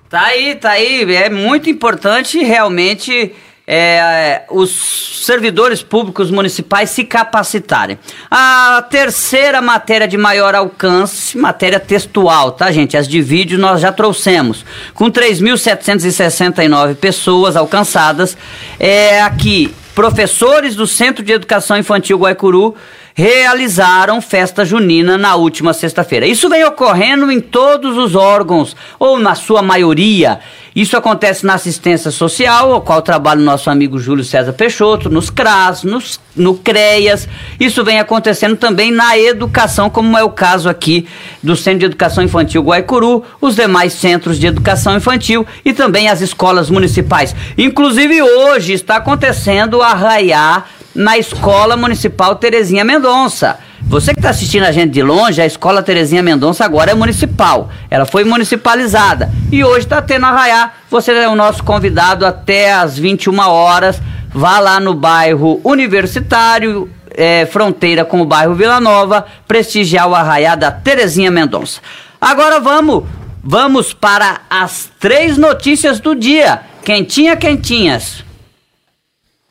[0.09, 1.03] Tá aí, tá aí.
[1.13, 3.33] É muito importante realmente
[3.73, 7.97] é, os servidores públicos municipais se capacitarem.
[8.29, 12.97] A terceira matéria de maior alcance, matéria textual, tá, gente?
[12.97, 14.65] As de vídeo nós já trouxemos.
[14.93, 18.37] Com 3.769 pessoas alcançadas,
[18.77, 22.75] é aqui professores do Centro de Educação Infantil Guaicuru
[23.13, 26.25] realizaram festa junina na última sexta-feira.
[26.25, 30.39] Isso vem ocorrendo em todos os órgãos, ou na sua maioria.
[30.75, 35.29] Isso acontece na assistência social, ao qual trabalha o nosso amigo Júlio César Peixoto, nos
[35.29, 37.27] CRAS, nos, no CREAS.
[37.59, 41.05] Isso vem acontecendo também na educação, como é o caso aqui
[41.43, 46.21] do Centro de Educação Infantil Guaicuru, os demais centros de educação infantil e também as
[46.21, 47.35] escolas municipais.
[47.57, 53.59] Inclusive hoje está acontecendo o arraiar na Escola Municipal Terezinha Mendonça.
[53.81, 57.69] Você que está assistindo a gente de longe, a Escola Terezinha Mendonça agora é municipal.
[57.89, 59.29] Ela foi municipalizada.
[59.51, 60.75] E hoje está tendo arraiar.
[60.89, 64.01] Você é o nosso convidado até às 21 horas.
[64.33, 70.57] Vá lá no bairro Universitário, é, fronteira com o bairro Vila Nova, prestigiar o arraiar
[70.57, 71.81] da Terezinha Mendonça.
[72.19, 73.03] Agora vamos,
[73.43, 76.61] vamos para as três notícias do dia.
[76.83, 78.23] Quentinha, quentinhas.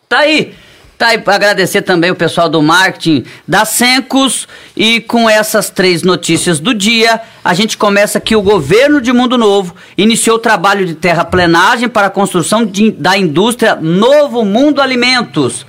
[0.08, 0.54] Tá aí.
[1.00, 4.46] Tá para agradecer também o pessoal do marketing da Sencos
[4.76, 9.38] e com essas três notícias do dia, a gente começa que o governo de Mundo
[9.38, 15.64] Novo iniciou o trabalho de terraplenagem para a construção de, da indústria Novo Mundo Alimentos.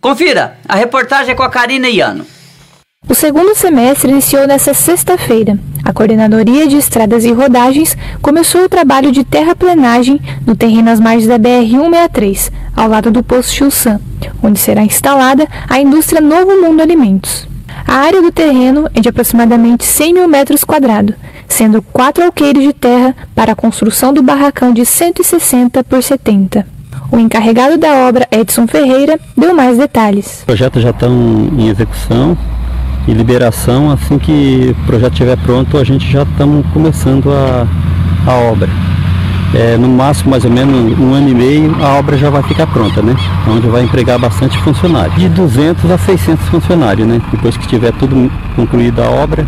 [0.00, 2.26] Confira, a reportagem é com a Karina Iano.
[3.08, 5.58] O segundo semestre iniciou nesta sexta-feira.
[5.84, 11.26] A Coordenadoria de Estradas e Rodagens começou o trabalho de terraplenagem no terreno às margens
[11.26, 14.00] da BR-163, ao lado do posto Chussan,
[14.40, 17.48] onde será instalada a indústria Novo Mundo Alimentos.
[17.84, 21.16] A área do terreno é de aproximadamente 100 mil metros quadrados,
[21.48, 26.64] sendo quatro alqueires de terra para a construção do barracão de 160 por 70.
[27.10, 30.38] O encarregado da obra, Edson Ferreira, deu mais detalhes.
[30.40, 31.10] Os projetos já estão
[31.58, 32.38] em execução,
[33.06, 33.90] e liberação.
[33.90, 37.66] Assim que o projeto estiver pronto, a gente já estamos começando a,
[38.26, 38.68] a obra.
[39.52, 42.68] É, no máximo, mais ou menos um ano e meio, a obra já vai ficar
[42.68, 43.16] pronta, né?
[43.48, 45.16] Onde vai empregar bastante funcionários.
[45.16, 47.20] De 200 a 600 funcionários, né?
[47.32, 49.44] Depois que estiver tudo concluída a obra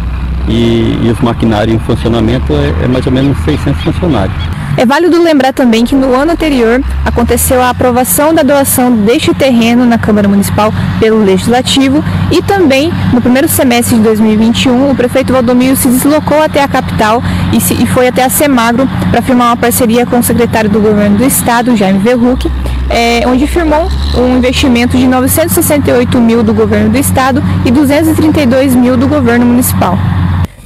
[0.49, 4.36] e, e os maquinários em funcionamento, é, é mais ou menos 600 funcionários.
[4.76, 9.84] É válido lembrar também que no ano anterior aconteceu a aprovação da doação deste terreno
[9.84, 15.76] na Câmara Municipal pelo Legislativo e também no primeiro semestre de 2021 o prefeito Valdomiro
[15.76, 17.22] se deslocou até a capital
[17.53, 20.80] e, se, e foi até a Semagro para firmar uma parceria com o secretário do
[20.80, 22.51] Governo do Estado, Jaime Verruc,
[22.88, 28.97] é, onde firmou um investimento de 968 mil do Governo do Estado e 232 mil
[28.97, 29.99] do Governo Municipal.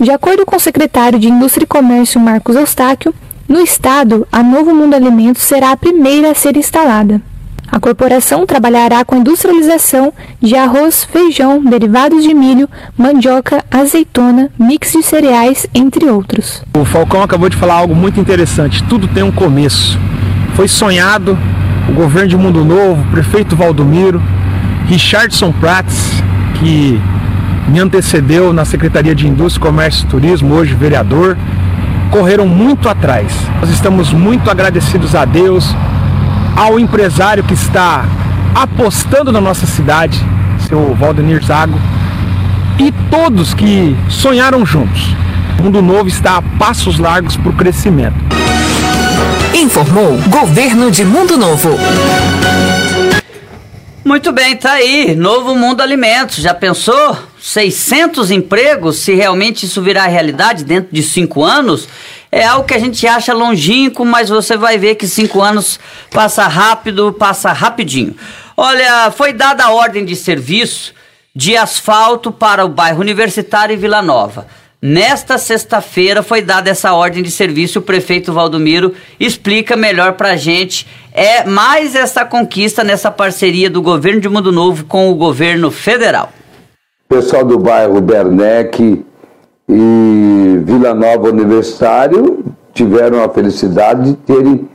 [0.07, 3.13] De acordo com o secretário de Indústria e Comércio Marcos Eustáquio,
[3.49, 7.21] no estado, a Novo Mundo Alimentos será a primeira a ser instalada.
[7.67, 14.93] A corporação trabalhará com a industrialização de arroz, feijão, derivados de milho, mandioca, azeitona, mix
[14.93, 16.63] de cereais, entre outros.
[16.79, 18.85] O Falcão acabou de falar algo muito interessante.
[18.85, 19.99] Tudo tem um começo.
[20.55, 21.37] Foi sonhado
[21.89, 24.23] o governo de Mundo Novo, o prefeito Valdomiro,
[24.87, 26.23] Richardson Prats,
[26.61, 26.97] que
[27.69, 31.37] me antecedeu na Secretaria de Indústria, Comércio e Turismo, hoje vereador,
[32.11, 33.33] correram muito atrás.
[33.61, 35.75] Nós estamos muito agradecidos a Deus,
[36.57, 38.05] ao empresário que está
[38.55, 40.25] apostando na nossa cidade,
[40.69, 41.79] seu Valdenir Zago,
[42.79, 45.15] e todos que sonharam juntos.
[45.59, 48.17] O Mundo Novo está a passos largos para o crescimento.
[49.55, 51.71] Informou Governo de Mundo Novo.
[54.05, 55.17] Muito bem, tá aí.
[55.17, 56.37] Novo Mundo Alimentos.
[56.37, 57.17] Já pensou?
[57.47, 61.89] 600 empregos, se realmente isso virar realidade dentro de cinco anos,
[62.33, 65.79] é algo que a gente acha longínquo, mas você vai ver que cinco anos
[66.11, 68.17] passa rápido, passa rapidinho.
[68.57, 70.93] Olha, foi dada a ordem de serviço
[71.33, 74.49] de asfalto para o bairro Universitário e Vila Nova.
[74.83, 77.79] Nesta sexta-feira foi dada essa ordem de serviço.
[77.79, 80.85] O prefeito Valdomiro explica melhor para a gente.
[81.13, 86.33] É mais essa conquista nessa parceria do governo de Mundo Novo com o governo federal
[87.09, 89.05] pessoal do bairro Bernec
[89.69, 94.69] e Vila Nova Universitário tiveram a felicidade de terem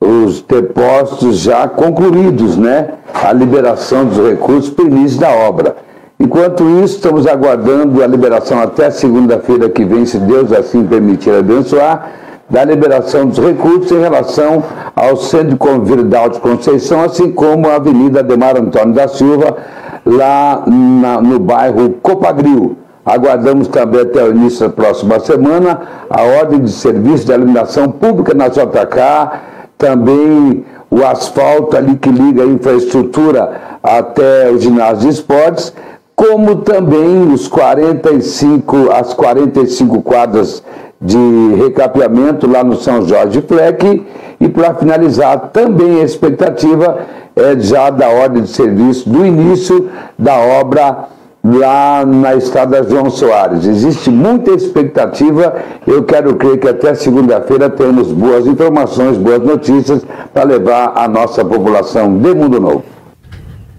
[0.00, 2.90] os depósitos já concluídos, né?
[3.12, 5.76] A liberação dos recursos para início da obra.
[6.18, 12.10] Enquanto isso, estamos aguardando a liberação até segunda-feira que vem, se Deus assim permitir abençoar,
[12.48, 14.62] da liberação dos recursos em relação
[14.94, 19.56] ao Centro de Convívio da Alto Conceição, assim como a Avenida Ademar Antônio da Silva,
[20.04, 22.76] lá na, no bairro Copagril.
[23.04, 28.32] Aguardamos também até o início da próxima semana a ordem de serviço de iluminação pública
[28.32, 29.40] na JK,
[29.76, 35.72] também o asfalto ali que liga a infraestrutura até o ginásio de esportes,
[36.16, 40.62] como também os 45, as 45 quadras
[41.04, 44.06] de recapeamento lá no São Jorge Fleck
[44.40, 46.98] e para finalizar também a expectativa
[47.36, 51.08] é já da ordem de serviço do início da obra
[51.44, 53.66] lá na estrada João Soares.
[53.66, 55.54] Existe muita expectativa.
[55.86, 60.02] Eu quero crer que até segunda-feira temos boas informações, boas notícias
[60.32, 62.84] para levar a nossa população de Mundo Novo.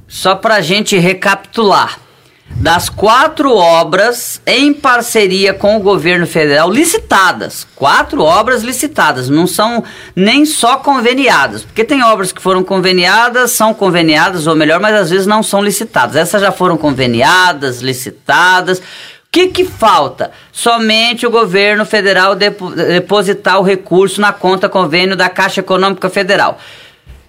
[0.08, 2.05] Só para a gente recapitular
[2.50, 7.68] das quatro obras em parceria com o governo federal licitadas.
[7.76, 9.84] Quatro obras licitadas, não são
[10.16, 15.10] nem só conveniadas, porque tem obras que foram conveniadas, são conveniadas, ou melhor, mas às
[15.10, 16.16] vezes não são licitadas.
[16.16, 18.80] Essas já foram conveniadas, licitadas.
[18.80, 18.84] O
[19.32, 20.32] que, que falta?
[20.52, 26.58] Somente o governo federal depositar o recurso na conta convênio da Caixa Econômica Federal.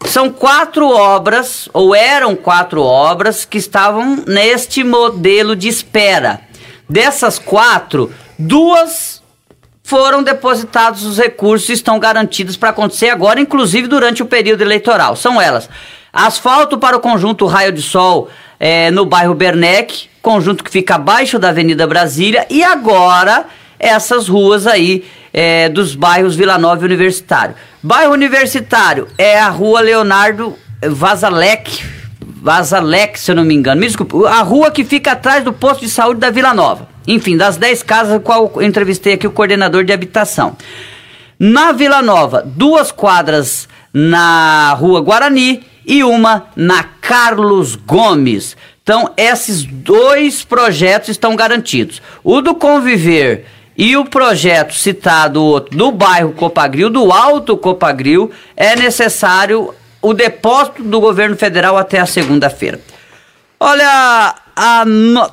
[0.04, 6.40] São quatro obras, ou eram quatro obras, que estavam neste modelo de espera.
[6.88, 9.22] Dessas quatro, duas
[9.82, 15.16] foram depositados os recursos e estão garantidos para acontecer agora, inclusive durante o período eleitoral.
[15.16, 15.68] São elas:
[16.12, 18.28] asfalto para o conjunto Raio de Sol
[18.58, 23.46] é, no bairro Bernec, conjunto que fica abaixo da Avenida Brasília, e agora
[23.78, 27.54] essas ruas aí é, dos bairros Vila Nova e Universitário.
[27.86, 31.84] Bairro Universitário é a rua Leonardo Vazalec,
[32.20, 33.80] Vazalec, se eu não me engano.
[33.80, 36.88] Me desculpe, a rua que fica atrás do posto de saúde da Vila Nova.
[37.06, 40.56] Enfim, das 10 casas qual eu entrevistei aqui o coordenador de habitação.
[41.38, 48.56] Na Vila Nova, duas quadras na rua Guarani e uma na Carlos Gomes.
[48.82, 52.02] Então, esses dois projetos estão garantidos.
[52.24, 53.46] O do Conviver
[53.76, 61.00] e o projeto citado do bairro Copagril, do Alto Copagril, é necessário o depósito do
[61.00, 62.80] governo federal até a segunda-feira.
[63.60, 64.84] Olha, a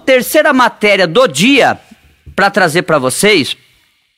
[0.05, 1.79] terceira matéria do dia
[2.35, 3.55] para trazer para vocês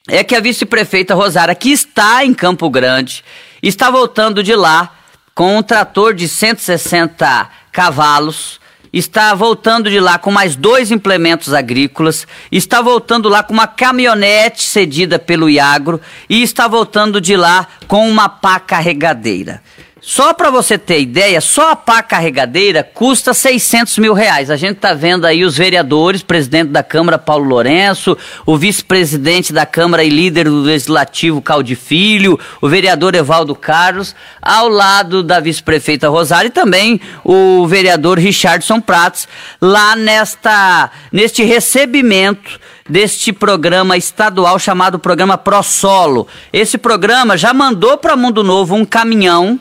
[0.08, 3.24] é que a vice-prefeita Rosária, que está em Campo Grande,
[3.62, 4.96] está voltando de lá
[5.34, 8.60] com um trator de 160 cavalos
[8.98, 14.64] está voltando de lá com mais dois implementos agrícolas, está voltando lá com uma caminhonete
[14.64, 19.62] cedida pelo Iagro e está voltando de lá com uma pá carregadeira.
[20.08, 24.52] Só para você ter ideia, só a pá carregadeira custa 600 mil reais.
[24.52, 29.66] A gente tá vendo aí os vereadores, presidente da Câmara Paulo Lourenço, o vice-presidente da
[29.66, 36.08] Câmara e líder do Legislativo Caldi Filho, o vereador Evaldo Carlos, ao lado da vice-prefeita
[36.08, 39.28] Rosário e também o vereador Richardson Prats,
[39.60, 46.28] lá nesta, neste recebimento deste programa estadual chamado Programa Pro Solo.
[46.54, 49.60] Esse programa já mandou para Mundo Novo um caminhão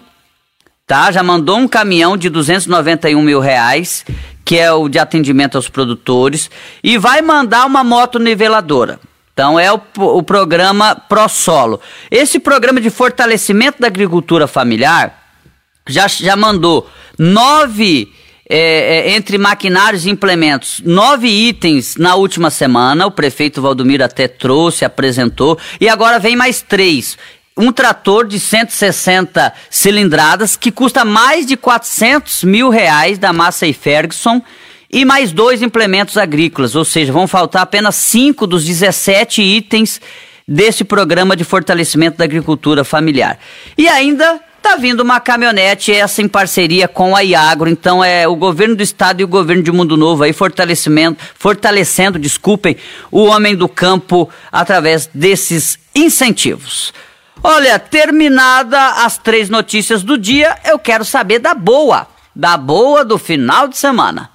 [0.87, 1.11] tá?
[1.11, 4.05] Já mandou um caminhão de 291 mil reais,
[4.45, 6.51] que é o de atendimento aos produtores,
[6.83, 9.01] e vai mandar uma moto niveladora.
[9.33, 11.81] Então é o, o programa Pro Solo.
[12.11, 15.23] Esse programa de fortalecimento da agricultura familiar
[15.89, 18.13] já, já mandou nove
[18.49, 18.59] é,
[19.09, 23.07] é, entre maquinários e implementos, nove itens na última semana.
[23.07, 27.19] O prefeito Valdomiro até trouxe, apresentou, e agora vem mais três
[27.57, 33.73] um trator de 160 cilindradas que custa mais de 400 mil reais da Massa e
[33.73, 34.43] Ferguson
[34.91, 40.01] e mais dois implementos agrícolas, ou seja, vão faltar apenas cinco dos 17 itens
[40.47, 43.39] desse programa de fortalecimento da agricultura familiar.
[43.79, 48.35] E ainda está vindo uma caminhonete, essa em parceria com a Iagro, então é o
[48.35, 52.77] governo do estado e o governo de Mundo Novo aí fortalecimento, fortalecendo, desculpem,
[53.11, 56.93] o homem do campo através desses incentivos.
[57.47, 63.19] Olha, terminada as três notícias do dia, eu quero saber da boa, da boa do
[63.19, 64.31] final de semana.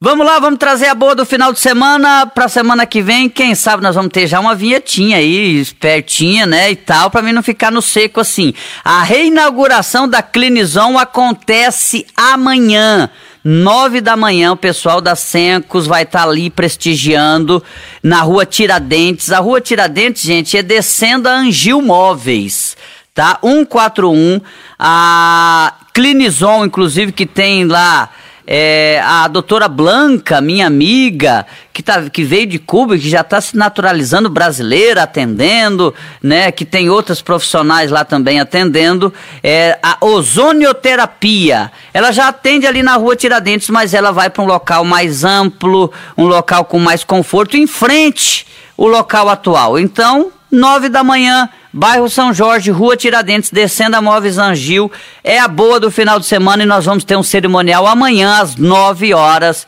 [0.00, 3.28] Vamos lá, vamos trazer a boa do final de semana para semana que vem.
[3.28, 7.32] Quem sabe nós vamos ter já uma vinhetinha aí, espertinha, né, e tal, para mim
[7.32, 8.54] não ficar no seco assim.
[8.84, 13.10] A reinauguração da Clinizon acontece amanhã.
[13.44, 17.62] Nove da manhã, o pessoal da Sencos vai estar tá ali prestigiando
[18.02, 19.30] na rua Tiradentes.
[19.30, 22.76] A rua Tiradentes, gente, é descendo a Angil Móveis,
[23.14, 23.38] tá?
[23.42, 24.40] 141.
[24.78, 28.10] A Clinizon, inclusive, que tem lá
[28.50, 33.20] é, a doutora Blanca, minha amiga, que, tá, que veio de Cuba e que já
[33.20, 36.50] está se naturalizando brasileira, atendendo, né?
[36.50, 39.12] Que tem outras profissionais lá também atendendo.
[39.42, 41.70] É, a ozonioterapia.
[41.92, 45.92] Ela já atende ali na rua Tiradentes, mas ela vai para um local mais amplo,
[46.16, 48.46] um local com mais conforto, em frente
[48.78, 49.78] o local atual.
[49.78, 54.90] Então, nove da manhã, bairro São Jorge, Rua Tiradentes, descendo a Móveis Angil.
[55.22, 58.56] É a boa do final de semana e nós vamos ter um cerimonial amanhã às
[58.56, 59.66] 9 horas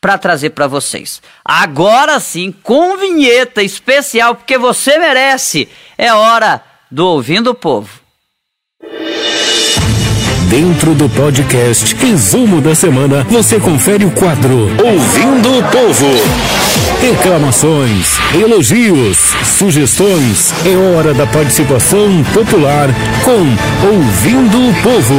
[0.00, 1.22] para trazer para vocês.
[1.44, 5.68] Agora sim, com vinheta especial, porque você merece.
[5.96, 7.88] É hora do Ouvindo o Povo.
[10.50, 16.61] Dentro do podcast Resumo da Semana, você confere o quadro Ouvindo o Povo.
[17.02, 20.52] Reclamações, elogios, sugestões.
[20.64, 22.90] É hora da participação popular
[23.24, 25.14] com Ouvindo o Povo.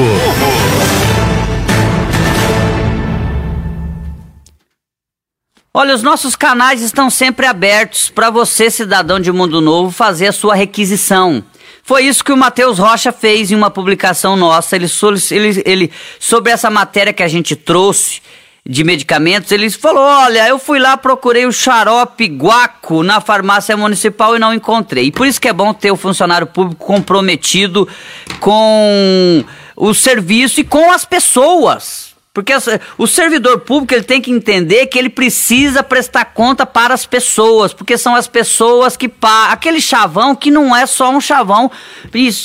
[5.74, 10.32] Olha, os nossos canais estão sempre abertos para você, cidadão de Mundo Novo, fazer a
[10.32, 11.44] sua requisição.
[11.84, 14.78] Foi isso que o Matheus Rocha fez em uma publicação nossa.
[14.78, 14.88] Ele,
[15.32, 18.22] ele, ele, sobre essa matéria que a gente trouxe
[18.66, 24.36] de medicamentos, ele falou: Olha, eu fui lá, procurei o xarope guaco na farmácia municipal
[24.36, 25.06] e não encontrei.
[25.06, 27.88] E por isso que é bom ter o funcionário público comprometido
[28.40, 29.44] com
[29.76, 32.14] o serviço e com as pessoas.
[32.34, 32.52] Porque
[32.98, 37.76] o servidor público ele tem que entender que ele precisa prestar conta para as pessoas,
[37.76, 39.54] porque são as pessoas que pagam.
[39.54, 41.70] Aquele chavão que não é só um chavão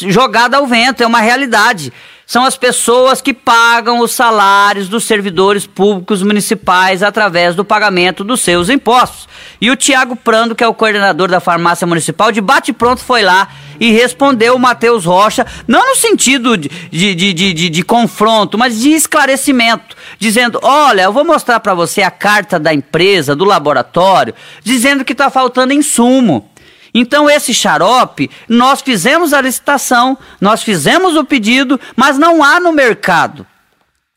[0.07, 1.91] jogado ao vento, é uma realidade
[2.29, 8.43] são as pessoas que pagam os salários dos servidores públicos municipais através do pagamento dos
[8.43, 9.27] seus impostos.
[9.59, 13.49] E o Tiago Prando, que é o coordenador da farmácia municipal, de bate-pronto foi lá
[13.81, 18.79] e respondeu o Matheus Rocha, não no sentido de, de, de, de, de confronto, mas
[18.79, 24.35] de esclarecimento, dizendo: olha, eu vou mostrar para você a carta da empresa, do laboratório,
[24.63, 26.51] dizendo que está faltando insumo.
[26.99, 32.73] Então, esse xarope, nós fizemos a licitação, nós fizemos o pedido, mas não há no
[32.73, 33.47] mercado.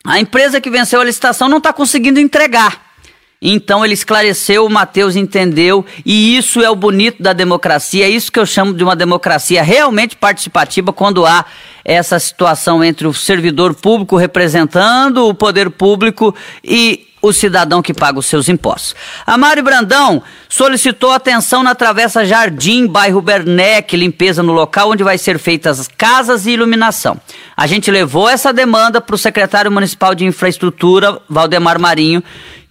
[0.03, 2.91] A empresa que venceu a licitação não está conseguindo entregar.
[3.39, 8.31] Então ele esclareceu, o Matheus entendeu, e isso é o bonito da democracia, é isso
[8.31, 11.45] que eu chamo de uma democracia realmente participativa, quando há
[11.83, 18.17] essa situação entre o servidor público representando o poder público e o cidadão que paga
[18.17, 18.95] os seus impostos.
[19.25, 25.17] A Mari Brandão solicitou atenção na Travessa Jardim, bairro Bernec, limpeza no local onde vai
[25.17, 27.19] ser feitas casas e iluminação.
[27.55, 32.23] A gente levou essa demanda para o secretário municipal de infraestrutura, Valdemar Marinho,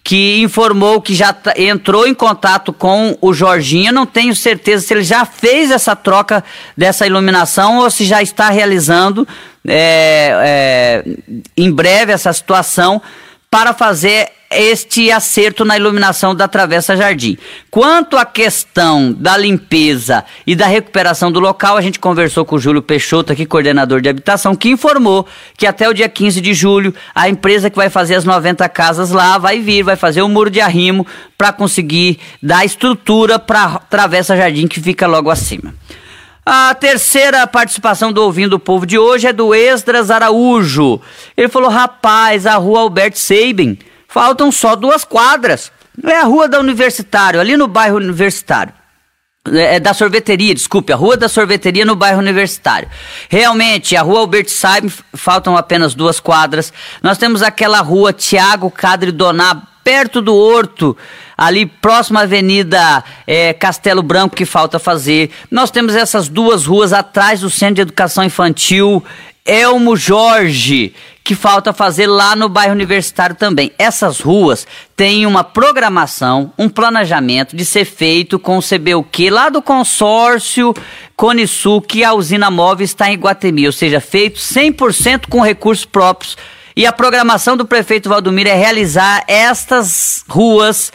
[0.03, 3.93] que informou que já entrou em contato com o Jorginho.
[3.93, 6.43] Não tenho certeza se ele já fez essa troca
[6.75, 9.27] dessa iluminação ou se já está realizando
[9.67, 11.05] é, é,
[11.55, 13.01] em breve essa situação
[13.51, 17.37] para fazer este acerto na iluminação da Travessa Jardim.
[17.69, 22.59] Quanto à questão da limpeza e da recuperação do local, a gente conversou com o
[22.59, 25.27] Júlio Peixoto, aqui coordenador de habitação, que informou
[25.57, 29.11] que até o dia 15 de julho, a empresa que vai fazer as 90 casas
[29.11, 31.05] lá vai vir, vai fazer o um muro de arrimo
[31.37, 35.73] para conseguir dar estrutura para a Travessa Jardim que fica logo acima.
[36.45, 40.99] A terceira participação do Ouvindo o Povo de hoje é do Esdras Araújo.
[41.37, 43.77] Ele falou: rapaz, a rua Albert Sabin
[44.11, 45.71] Faltam só duas quadras.
[46.03, 48.73] É a rua da Universitário, ali no bairro Universitário.
[49.49, 52.89] É, é da sorveteria, desculpe, a rua da sorveteria no bairro Universitário.
[53.29, 56.73] Realmente, a rua Albert Saib, faltam apenas duas quadras.
[57.01, 60.95] Nós temos aquela rua Tiago Cadre Doná, perto do Horto,
[61.37, 65.31] ali próximo à Avenida é, Castelo Branco, que falta fazer.
[65.49, 69.03] Nós temos essas duas ruas atrás do Centro de Educação Infantil,
[69.43, 73.71] Elmo Jorge, que falta fazer lá no bairro universitário também.
[73.77, 79.61] Essas ruas têm uma programação, um planejamento de ser feito com o CBUQ lá do
[79.61, 80.73] consórcio
[81.15, 86.37] Conisul, que a usina móvel está em Guatemi, ou seja, feito 100% com recursos próprios.
[86.75, 90.91] E a programação do prefeito Valdomiro é realizar estas ruas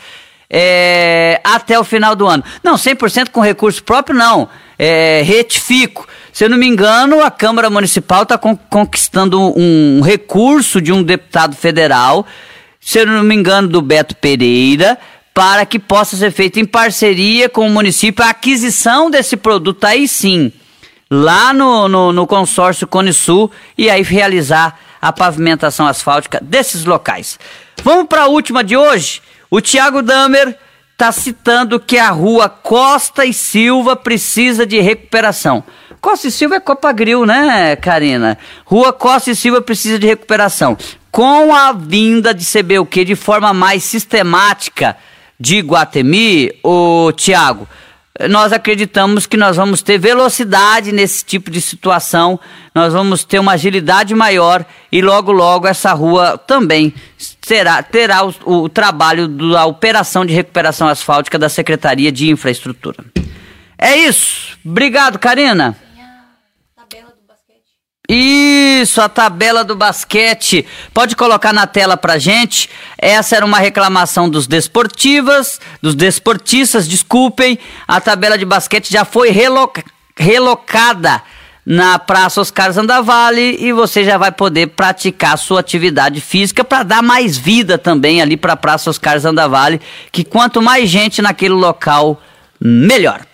[0.49, 2.43] é, até o final do ano.
[2.63, 4.49] Não, 100% com recurso próprio, não.
[4.79, 6.07] É, retifico
[6.37, 11.03] se eu não me engano, a Câmara Municipal está con conquistando um recurso de um
[11.03, 12.27] deputado federal,
[12.79, 14.99] se eu não me engano, do Beto Pereira,
[15.33, 20.07] para que possa ser feito em parceria com o município a aquisição desse produto aí
[20.07, 20.53] sim,
[21.11, 22.87] lá no, no, no consórcio
[23.79, 27.39] e aí realizar a pavimentação asfáltica desses locais.
[27.85, 29.23] Vamos para a última de hoje.
[29.49, 30.59] O Tiago Damer
[30.93, 35.63] está citando que a rua Costa e Silva precisa de recuperação.
[36.01, 38.37] Costa e Silva é Copa Grill, né, Karina?
[38.65, 40.77] Rua Costa e Silva precisa de recuperação.
[41.13, 44.97] Com a vinda de CBUQ de forma mais sistemática
[45.39, 47.69] de Guatemi, o Tiago,
[48.29, 52.39] nós acreditamos que nós vamos ter velocidade nesse tipo de situação,
[52.75, 56.95] nós vamos ter uma agilidade maior e logo logo essa rua também
[57.43, 63.05] será, terá o, o trabalho da operação de recuperação asfáltica da Secretaria de Infraestrutura.
[63.79, 64.57] É isso.
[64.65, 65.77] Obrigado, Karina.
[68.09, 70.67] Isso, a tabela do basquete.
[70.95, 72.71] Pode colocar na tela pra gente.
[72.97, 77.59] Essa era uma reclamação dos desportivas, dos desportistas, desculpem.
[77.87, 79.79] A tabela de basquete já foi reloc
[80.17, 81.23] relocada
[81.67, 87.03] na Praça Oscar Zandavalli e você já vai poder praticar sua atividade física para dar
[87.03, 89.81] mais vida também ali para a Praça Oscar Zandavalli,
[90.13, 92.23] que quanto mais gente naquele local,
[92.61, 93.27] melhor.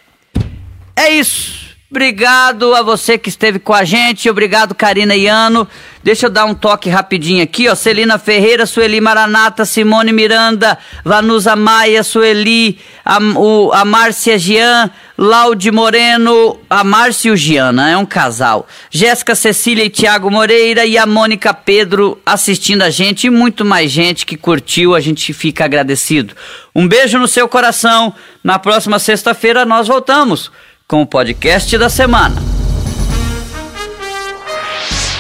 [0.97, 1.72] É isso.
[1.93, 5.69] Obrigado a você que esteve com a gente, obrigado Karina e Ano.
[6.03, 7.75] Deixa eu dar um toque rapidinho aqui, ó.
[7.75, 15.71] Celina Ferreira, Sueli Maranata, Simone Miranda, Vanusa Maia, Sueli, a, o, a Márcia Gian, Laude
[15.71, 18.67] Moreno, a Márcia e o Giana, é um casal.
[18.91, 23.91] Jéssica Cecília e Tiago Moreira e a Mônica Pedro assistindo a gente e muito mais
[23.91, 26.35] gente que curtiu, a gente fica agradecido.
[26.75, 28.15] Um beijo no seu coração.
[28.43, 30.51] Na próxima sexta-feira nós voltamos
[30.93, 32.37] com o podcast da semana.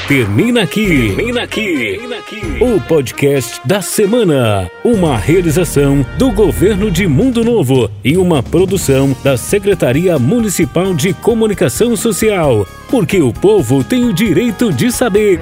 [0.06, 1.14] Termina aqui.
[1.16, 1.98] Termina aqui.
[2.60, 4.70] O podcast da semana.
[4.84, 11.96] Uma realização do Governo de Mundo Novo e uma produção da Secretaria Municipal de Comunicação
[11.96, 12.66] Social.
[12.90, 15.40] Porque o povo tem o direito de saber.